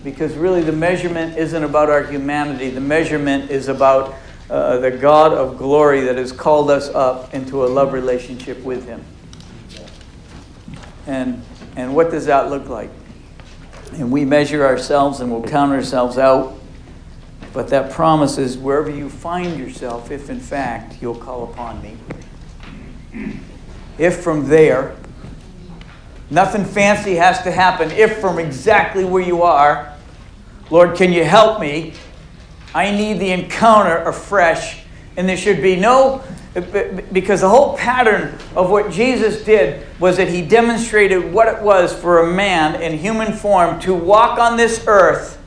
Because 0.05 0.35
really, 0.35 0.61
the 0.61 0.73
measurement 0.73 1.37
isn't 1.37 1.63
about 1.63 1.89
our 1.89 2.05
humanity, 2.05 2.71
the 2.71 2.81
measurement 2.81 3.51
is 3.51 3.69
about 3.69 4.15
uh, 4.51 4.79
the 4.79 4.91
God 4.91 5.33
of 5.33 5.57
glory 5.57 6.01
that 6.03 6.17
has 6.17 6.31
called 6.31 6.71
us 6.71 6.89
up 6.89 7.33
into 7.33 7.65
a 7.65 7.69
love 7.69 7.93
relationship 7.93 8.61
with 8.63 8.87
Him. 8.87 9.05
And, 11.07 11.43
and 11.77 11.95
what 11.95 12.11
does 12.11 12.27
that 12.27 12.51
look 12.51 12.69
like? 12.69 12.91
And 13.93 14.11
we 14.11 14.25
measure 14.25 14.65
ourselves 14.65 15.21
and 15.21 15.31
we'll 15.31 15.43
count 15.43 15.73
ourselves 15.73 16.19
out. 16.19 16.55
But 17.53 17.69
that 17.69 17.91
promise 17.91 18.39
is 18.39 18.57
wherever 18.57 18.91
you 18.91 19.11
find 19.11 19.59
yourself, 19.59 20.11
if 20.11 20.31
in 20.31 20.39
fact 20.39 21.03
you'll 21.03 21.17
call 21.17 21.51
upon 21.53 21.83
me. 21.83 21.97
If 23.99 24.23
from 24.23 24.49
there, 24.49 24.97
nothing 26.31 26.65
fancy 26.65 27.17
has 27.17 27.43
to 27.43 27.51
happen, 27.51 27.91
if 27.91 28.19
from 28.19 28.39
exactly 28.39 29.05
where 29.05 29.23
you 29.23 29.43
are, 29.43 29.95
Lord, 30.71 30.97
can 30.97 31.13
you 31.13 31.25
help 31.25 31.61
me? 31.61 31.95
I 32.73 32.93
need 32.93 33.15
the 33.15 33.33
encounter 33.33 33.97
afresh. 33.97 34.83
And 35.17 35.29
there 35.29 35.37
should 35.37 35.61
be 35.61 35.75
no, 35.75 36.23
because 36.53 37.43
the 37.43 37.49
whole 37.49 37.77
pattern 37.77 38.37
of 38.57 38.71
what 38.71 38.91
Jesus 38.91 39.45
did 39.45 39.87
was 40.01 40.17
that 40.17 40.29
he 40.29 40.43
demonstrated 40.43 41.33
what 41.33 41.47
it 41.47 41.63
was 41.63 41.93
for 41.93 42.29
a 42.29 42.33
man 42.33 42.81
in 42.83 42.99
human 42.99 43.33
form 43.33 43.79
to 43.81 43.95
walk 43.95 44.39
on 44.39 44.57
this 44.57 44.85
earth 44.89 45.41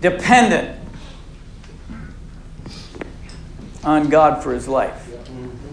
dependent 0.00 0.80
on 3.84 4.08
God 4.08 4.42
for 4.42 4.52
his 4.52 4.66
life. 4.66 5.10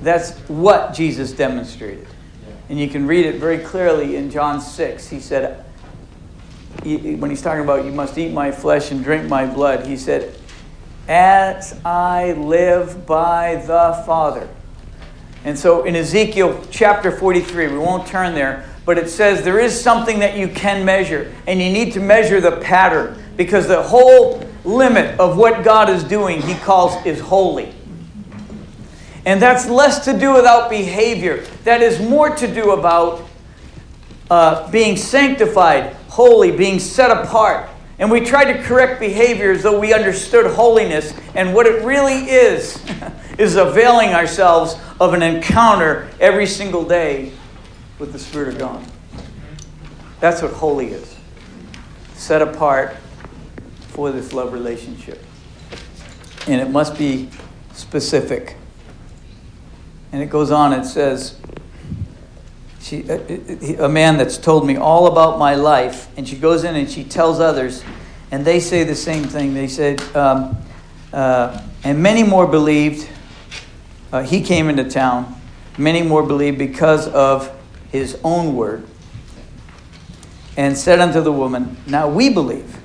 That's 0.01 0.38
what 0.47 0.93
Jesus 0.93 1.31
demonstrated. 1.31 2.07
And 2.69 2.79
you 2.79 2.88
can 2.88 3.07
read 3.07 3.25
it 3.25 3.36
very 3.36 3.57
clearly 3.57 4.15
in 4.15 4.29
John 4.29 4.62
6. 4.62 5.10
He 5.10 5.19
said, 5.19 5.65
when 6.84 7.29
he's 7.29 7.41
talking 7.41 7.63
about 7.63 7.86
you 7.86 7.91
must 7.91 8.17
eat 8.17 8.31
my 8.31 8.51
flesh 8.51 8.91
and 8.91 9.03
drink 9.03 9.27
my 9.27 9.45
blood, 9.45 9.86
he 9.86 9.97
said, 9.97 10.36
As 11.07 11.79
I 11.83 12.33
live 12.33 13.05
by 13.05 13.55
the 13.55 14.03
Father. 14.05 14.47
And 15.43 15.57
so 15.57 15.83
in 15.85 15.95
Ezekiel 15.95 16.63
chapter 16.69 17.11
43, 17.11 17.67
we 17.67 17.77
won't 17.77 18.07
turn 18.07 18.35
there, 18.35 18.69
but 18.85 18.97
it 18.97 19.09
says 19.09 19.43
there 19.43 19.59
is 19.59 19.79
something 19.79 20.19
that 20.19 20.37
you 20.37 20.47
can 20.47 20.85
measure, 20.85 21.33
and 21.47 21.59
you 21.59 21.71
need 21.71 21.93
to 21.93 21.99
measure 21.99 22.39
the 22.39 22.57
pattern 22.57 23.21
because 23.35 23.67
the 23.67 23.81
whole 23.81 24.45
limit 24.63 25.19
of 25.19 25.37
what 25.37 25.63
God 25.63 25.89
is 25.89 26.03
doing, 26.03 26.41
he 26.41 26.53
calls 26.55 27.03
is 27.05 27.19
holy. 27.19 27.73
And 29.25 29.41
that's 29.41 29.67
less 29.67 30.05
to 30.05 30.17
do 30.17 30.33
without 30.33 30.69
behavior. 30.69 31.43
That 31.63 31.81
is 31.81 31.99
more 31.99 32.35
to 32.35 32.53
do 32.53 32.71
about 32.71 33.27
uh, 34.29 34.69
being 34.71 34.95
sanctified, 34.97 35.93
holy, 36.07 36.55
being 36.55 36.79
set 36.79 37.11
apart. 37.11 37.69
And 38.01 38.09
we 38.09 38.21
tried 38.21 38.51
to 38.51 38.63
correct 38.63 38.99
behavior 38.99 39.51
as 39.51 39.61
though 39.61 39.79
we 39.79 39.93
understood 39.93 40.47
holiness. 40.55 41.13
And 41.35 41.53
what 41.53 41.67
it 41.67 41.83
really 41.85 42.31
is, 42.31 42.83
is 43.37 43.55
availing 43.55 44.09
ourselves 44.09 44.75
of 44.99 45.13
an 45.13 45.21
encounter 45.21 46.09
every 46.19 46.47
single 46.47 46.83
day 46.83 47.31
with 47.99 48.11
the 48.11 48.17
Spirit 48.17 48.47
of 48.49 48.57
God. 48.57 48.83
That's 50.19 50.41
what 50.41 50.51
holy 50.51 50.87
is. 50.87 51.15
Set 52.15 52.41
apart 52.41 52.97
for 53.89 54.11
this 54.11 54.33
love 54.33 54.51
relationship. 54.51 55.23
And 56.47 56.59
it 56.59 56.71
must 56.71 56.97
be 56.97 57.29
specific. 57.73 58.57
And 60.11 60.23
it 60.23 60.31
goes 60.31 60.49
on, 60.49 60.73
it 60.73 60.85
says, 60.85 61.39
she, 62.81 63.07
a, 63.07 63.15
uh, 63.15 63.83
uh, 63.83 63.85
a 63.85 63.89
man 63.89 64.17
that's 64.17 64.37
told 64.37 64.65
me 64.65 64.77
all 64.77 65.07
about 65.07 65.37
my 65.37 65.55
life, 65.55 66.07
and 66.17 66.27
she 66.27 66.35
goes 66.35 66.63
in 66.63 66.75
and 66.75 66.89
she 66.89 67.03
tells 67.03 67.39
others, 67.39 67.83
and 68.31 68.43
they 68.43 68.59
say 68.59 68.83
the 68.83 68.95
same 68.95 69.23
thing. 69.23 69.53
They 69.53 69.67
said, 69.67 70.01
um, 70.15 70.57
uh, 71.13 71.61
and 71.83 72.01
many 72.01 72.23
more 72.23 72.47
believed. 72.47 73.07
Uh, 74.11 74.23
he 74.23 74.41
came 74.41 74.69
into 74.69 74.89
town. 74.89 75.39
Many 75.77 76.01
more 76.01 76.23
believed 76.23 76.57
because 76.57 77.07
of 77.07 77.55
his 77.91 78.19
own 78.23 78.55
word. 78.55 78.85
And 80.57 80.77
said 80.77 80.99
unto 80.99 81.21
the 81.21 81.31
woman, 81.31 81.77
Now 81.87 82.09
we 82.09 82.29
believe, 82.29 82.77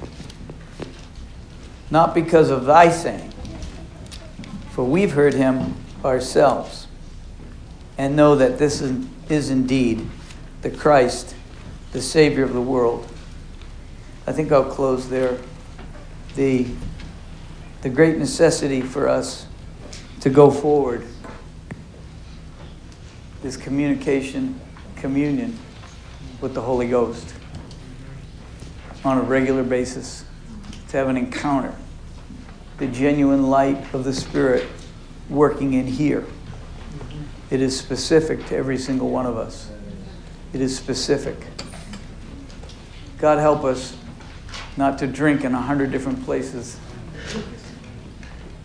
not 1.90 2.14
because 2.14 2.50
of 2.50 2.64
thy 2.64 2.90
saying, 2.90 3.32
for 4.70 4.84
we've 4.84 5.12
heard 5.12 5.34
him 5.34 5.74
ourselves 6.04 6.86
and 7.98 8.14
know 8.14 8.36
that 8.36 8.58
this 8.58 8.80
is, 8.80 9.06
is 9.28 9.50
indeed 9.50 10.06
the 10.62 10.70
Christ, 10.70 11.34
the 11.92 12.02
Savior 12.02 12.44
of 12.44 12.52
the 12.52 12.60
world. 12.60 13.06
I 14.26 14.32
think 14.32 14.52
I'll 14.52 14.64
close 14.64 15.08
there. 15.08 15.38
The, 16.34 16.66
the 17.82 17.88
great 17.88 18.18
necessity 18.18 18.80
for 18.80 19.08
us 19.08 19.46
to 20.20 20.30
go 20.30 20.50
forward 20.50 21.06
is 23.44 23.56
communication, 23.56 24.60
communion 24.96 25.56
with 26.40 26.54
the 26.54 26.62
Holy 26.62 26.88
Ghost 26.88 27.34
on 29.04 29.18
a 29.18 29.22
regular 29.22 29.62
basis, 29.62 30.24
to 30.88 30.96
have 30.96 31.08
an 31.08 31.16
encounter, 31.16 31.74
the 32.78 32.86
genuine 32.88 33.48
light 33.48 33.94
of 33.94 34.04
the 34.04 34.12
Spirit 34.12 34.66
working 35.30 35.74
in 35.74 35.86
here. 35.86 36.26
It 37.50 37.60
is 37.60 37.78
specific 37.78 38.44
to 38.46 38.56
every 38.56 38.78
single 38.78 39.08
one 39.08 39.26
of 39.26 39.36
us. 39.36 39.70
It 40.52 40.60
is 40.60 40.76
specific. 40.76 41.36
God 43.18 43.38
help 43.38 43.64
us 43.64 43.96
not 44.76 44.98
to 44.98 45.06
drink 45.06 45.44
in 45.44 45.54
a 45.54 45.60
hundred 45.60 45.90
different 45.90 46.24
places, 46.24 46.78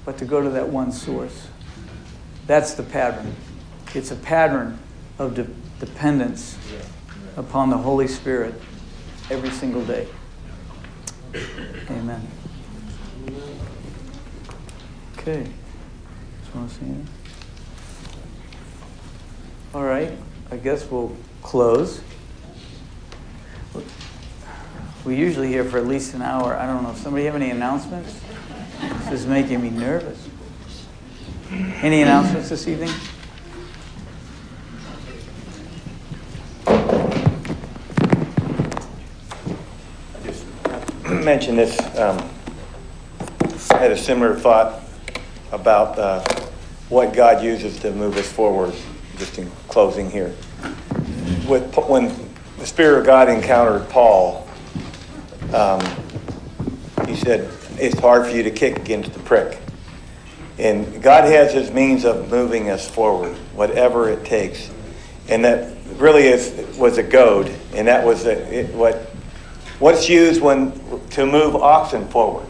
but 0.04 0.18
to 0.18 0.26
go 0.26 0.42
to 0.42 0.50
that 0.50 0.68
one 0.68 0.92
source. 0.92 1.48
That's 2.48 2.74
the 2.74 2.84
pattern. 2.84 3.36
It's 3.94 4.12
a 4.12 4.16
pattern 4.16 4.80
of 5.20 5.36
de- 5.36 5.48
dependence 5.80 6.58
upon 7.38 7.70
the 7.70 7.78
Holy 7.78 8.08
Spirit 8.08 8.56
every 9.30 9.52
single 9.52 9.86
day. 9.86 10.08
Amen. 11.90 12.28
Okay. 15.18 15.48
Just 16.42 16.56
want 16.56 16.70
to 16.70 16.76
see 16.76 16.86
it. 16.86 17.21
All 19.74 19.86
right, 19.86 20.12
I 20.52 20.58
guess 20.58 20.86
we'll 20.92 21.16
close. 21.42 22.02
We're 25.06 25.18
usually 25.18 25.48
here 25.48 25.64
for 25.64 25.78
at 25.78 25.88
least 25.88 26.14
an 26.14 26.22
hour. 26.22 26.58
I 26.58 26.68
don't 26.68 26.84
know. 26.84 26.94
Somebody 26.94 27.24
have 27.24 27.36
any 27.36 27.52
announcements? 27.52 28.20
This 29.06 29.22
is 29.22 29.26
making 29.26 29.62
me 29.62 29.70
nervous. 29.70 30.28
Any 31.50 32.02
announcements 32.02 32.50
this 32.50 32.68
evening? 32.68 32.90
I 36.68 36.78
just 40.22 40.46
mentioned 41.08 41.58
this. 41.58 41.80
Um, 41.98 42.30
I 43.72 43.78
had 43.78 43.92
a 43.92 43.98
similar 43.98 44.36
thought 44.36 44.82
about 45.54 45.98
uh, 45.98 46.22
what 46.90 47.14
God 47.14 47.42
uses 47.42 47.80
to 47.80 47.92
move 47.92 48.18
us 48.18 48.30
forward 48.30 48.74
just 49.18 49.38
in 49.38 49.50
closing 49.72 50.12
here. 50.12 50.34
With, 51.48 51.76
when 51.88 52.14
the 52.60 52.68
Spirit 52.68 53.00
of 53.00 53.06
God 53.06 53.30
encountered 53.30 53.90
Paul, 53.90 54.48
um, 55.54 55.82
he 57.08 57.16
said, 57.16 57.50
It's 57.80 58.00
hard 58.00 58.28
for 58.28 58.36
you 58.36 58.44
to 58.44 58.52
kick 58.52 58.78
against 58.78 59.14
the 59.14 59.20
prick. 59.20 59.58
And 60.60 61.02
God 61.02 61.24
has 61.24 61.54
his 61.54 61.72
means 61.72 62.06
of 62.06 62.30
moving 62.30 62.70
us 62.70 62.88
forward, 62.88 63.36
whatever 63.56 64.10
it 64.10 64.26
takes. 64.26 64.70
And 65.28 65.44
that 65.46 65.76
really 65.98 66.28
is 66.28 66.78
was 66.78 66.98
a 66.98 67.04
goad, 67.04 67.52
and 67.74 67.88
that 67.88 68.06
was 68.06 68.26
a, 68.26 68.60
it, 68.60 68.74
what 68.76 68.96
what's 69.80 70.08
used 70.08 70.42
when 70.42 70.74
to 71.12 71.26
move 71.26 71.56
oxen 71.56 72.08
forward. 72.10 72.48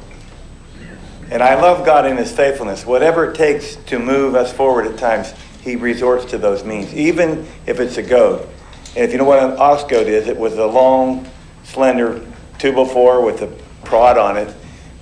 And 1.30 1.42
I 1.42 1.56
love 1.56 1.86
God 1.86 2.06
in 2.06 2.18
his 2.18 2.32
faithfulness. 2.32 2.86
Whatever 2.86 3.32
it 3.32 3.36
takes 3.36 3.78
to 3.88 4.00
move 4.00 4.36
us 4.36 4.52
forward 4.52 4.86
at 4.86 4.98
times, 4.98 5.34
he 5.62 5.76
resorts 5.76 6.26
to 6.26 6.38
those 6.38 6.64
means, 6.64 6.94
even 6.94 7.48
if 7.66 7.80
it's 7.80 7.98
a 7.98 8.04
goad. 8.04 8.48
And 8.96 9.06
if 9.06 9.12
you 9.12 9.18
know 9.18 9.26
what 9.26 9.40
an 9.44 9.56
ox 9.58 9.84
goad 9.84 10.08
is, 10.08 10.28
it 10.28 10.38
was 10.38 10.58
a 10.58 10.66
long, 10.66 11.28
slender 11.64 12.26
two 12.60 12.74
before 12.74 13.24
with 13.24 13.42
a 13.42 13.48
prod 13.86 14.18
on 14.18 14.38
it 14.38 14.54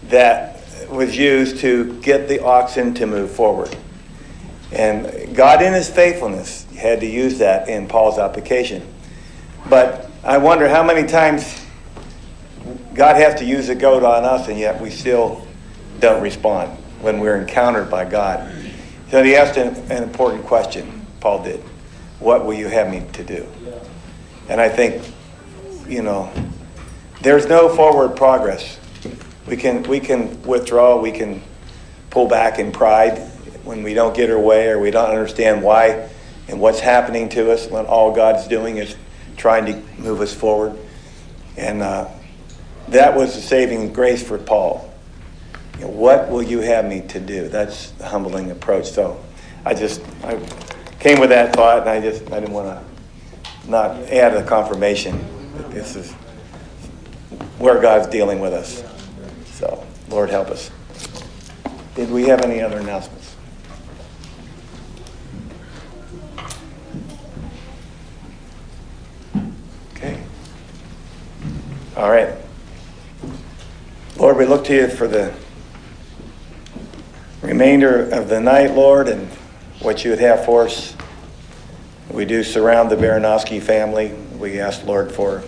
that 0.05 0.61
was 0.89 1.17
used 1.17 1.59
to 1.59 1.99
get 2.01 2.27
the 2.27 2.43
oxen 2.43 2.93
to 2.95 3.05
move 3.05 3.31
forward. 3.31 3.75
And 4.71 5.35
God, 5.35 5.61
in 5.61 5.73
His 5.73 5.89
faithfulness, 5.89 6.65
had 6.75 6.99
to 6.99 7.07
use 7.07 7.39
that 7.39 7.69
in 7.69 7.87
Paul's 7.87 8.19
application. 8.19 8.85
But 9.69 10.09
I 10.23 10.37
wonder 10.37 10.67
how 10.67 10.83
many 10.83 11.07
times 11.07 11.65
God 12.93 13.15
has 13.15 13.39
to 13.39 13.45
use 13.45 13.69
a 13.69 13.75
goat 13.75 14.03
on 14.03 14.25
us, 14.25 14.47
and 14.47 14.59
yet 14.59 14.79
we 14.81 14.89
still 14.89 15.45
don't 15.99 16.21
respond 16.21 16.77
when 17.01 17.19
we're 17.19 17.37
encountered 17.37 17.89
by 17.89 18.05
God. 18.05 18.51
So 19.09 19.23
he 19.23 19.35
asked 19.35 19.57
an, 19.57 19.75
an 19.91 20.03
important 20.03 20.45
question, 20.45 21.05
Paul 21.19 21.43
did. 21.43 21.61
What 22.19 22.45
will 22.45 22.53
you 22.53 22.67
have 22.67 22.91
me 22.91 23.03
to 23.13 23.23
do? 23.23 23.47
And 24.49 24.61
I 24.61 24.69
think, 24.69 25.03
you 25.87 26.03
know, 26.03 26.31
there's 27.21 27.47
no 27.47 27.75
forward 27.75 28.15
progress. 28.15 28.79
We 29.47 29.57
can, 29.57 29.83
we 29.83 29.99
can 29.99 30.41
withdraw, 30.43 30.99
we 31.01 31.11
can 31.11 31.41
pull 32.11 32.27
back 32.27 32.59
in 32.59 32.71
pride 32.71 33.19
when 33.63 33.83
we 33.83 33.93
don't 33.93 34.15
get 34.15 34.29
our 34.29 34.39
way 34.39 34.69
or 34.69 34.79
we 34.79 34.91
don't 34.91 35.09
understand 35.09 35.63
why 35.63 36.09
and 36.47 36.59
what's 36.59 36.79
happening 36.79 37.29
to 37.29 37.51
us 37.51 37.67
when 37.67 37.85
all 37.85 38.11
God's 38.11 38.47
doing 38.47 38.77
is 38.77 38.95
trying 39.37 39.65
to 39.65 40.01
move 40.01 40.21
us 40.21 40.33
forward. 40.33 40.77
And 41.57 41.81
uh, 41.81 42.09
that 42.89 43.15
was 43.15 43.35
the 43.35 43.41
saving 43.41 43.93
grace 43.93 44.25
for 44.27 44.37
Paul. 44.37 44.88
You 45.79 45.85
know, 45.85 45.91
what 45.91 46.29
will 46.29 46.43
you 46.43 46.59
have 46.59 46.85
me 46.85 47.01
to 47.07 47.21
do? 47.21 47.47
That's 47.47 47.91
the 47.91 48.05
humbling 48.05 48.51
approach. 48.51 48.91
So 48.91 49.23
I 49.63 49.73
just 49.73 50.01
I 50.23 50.37
came 50.99 51.21
with 51.21 51.29
that 51.29 51.55
thought, 51.55 51.79
and 51.79 51.89
I 51.89 52.01
just 52.01 52.29
I 52.33 52.41
didn't 52.41 52.53
want 52.53 52.67
to 52.67 53.69
not 53.69 53.91
add 54.11 54.35
a 54.35 54.43
confirmation 54.45 55.17
that 55.55 55.71
this 55.71 55.95
is 55.95 56.11
where 57.59 57.79
God's 57.79 58.07
dealing 58.07 58.41
with 58.41 58.51
us. 58.51 58.83
So 59.53 59.85
Lord 60.09 60.29
help 60.29 60.49
us. 60.49 60.69
Did 61.95 62.11
we 62.11 62.23
have 62.25 62.41
any 62.41 62.61
other 62.61 62.79
announcements? 62.79 63.37
Okay. 69.95 70.21
All 71.95 72.09
right. 72.09 72.35
Lord, 74.17 74.35
we 74.35 74.45
look 74.45 74.65
to 74.65 74.75
you 74.75 74.89
for 74.89 75.07
the 75.07 75.33
remainder 77.41 78.09
of 78.09 78.27
the 78.27 78.39
night, 78.39 78.71
Lord, 78.71 79.07
and 79.07 79.27
what 79.81 80.03
you 80.03 80.11
would 80.11 80.19
have 80.19 80.45
for 80.45 80.63
us. 80.63 80.95
We 82.11 82.25
do 82.25 82.43
surround 82.43 82.89
the 82.89 82.95
Baranowski 82.95 83.61
family. 83.61 84.13
We 84.37 84.59
ask, 84.59 84.83
Lord, 84.85 85.11
for 85.11 85.43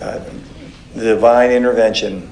uh, 0.00 0.24
the 0.94 1.04
divine 1.04 1.50
intervention 1.50 2.30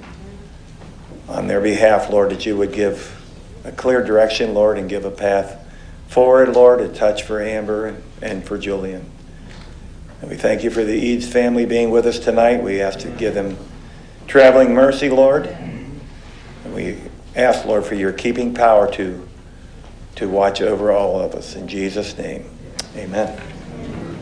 on 1.28 1.46
their 1.46 1.60
behalf, 1.60 2.10
Lord, 2.10 2.30
that 2.30 2.44
you 2.44 2.56
would 2.56 2.72
give 2.72 3.16
a 3.64 3.72
clear 3.72 4.04
direction, 4.04 4.54
Lord, 4.54 4.78
and 4.78 4.88
give 4.88 5.04
a 5.04 5.10
path 5.10 5.56
forward, 6.08 6.50
Lord, 6.50 6.80
a 6.80 6.88
touch 6.88 7.22
for 7.22 7.40
Amber 7.42 7.96
and, 8.20 8.44
for 8.44 8.58
Julian. 8.58 9.08
And 10.20 10.30
we 10.30 10.36
thank 10.36 10.62
you 10.62 10.70
for 10.70 10.84
the 10.84 10.94
Eads 10.94 11.26
family 11.26 11.64
being 11.64 11.90
with 11.90 12.06
us 12.06 12.18
tonight. 12.18 12.62
We 12.62 12.80
ask 12.82 12.98
to 13.00 13.08
give 13.10 13.34
them 13.34 13.56
traveling 14.26 14.74
mercy, 14.74 15.08
Lord. 15.08 15.46
And 15.46 16.74
we 16.74 16.98
ask, 17.36 17.64
Lord, 17.64 17.84
for 17.84 17.94
your 17.94 18.12
keeping 18.12 18.54
power 18.54 18.90
to, 18.92 19.26
to 20.16 20.28
watch 20.28 20.60
over 20.60 20.92
all 20.92 21.20
of 21.20 21.34
us. 21.34 21.54
In 21.54 21.68
Jesus' 21.68 22.16
name, 22.16 22.44
amen. 22.96 23.40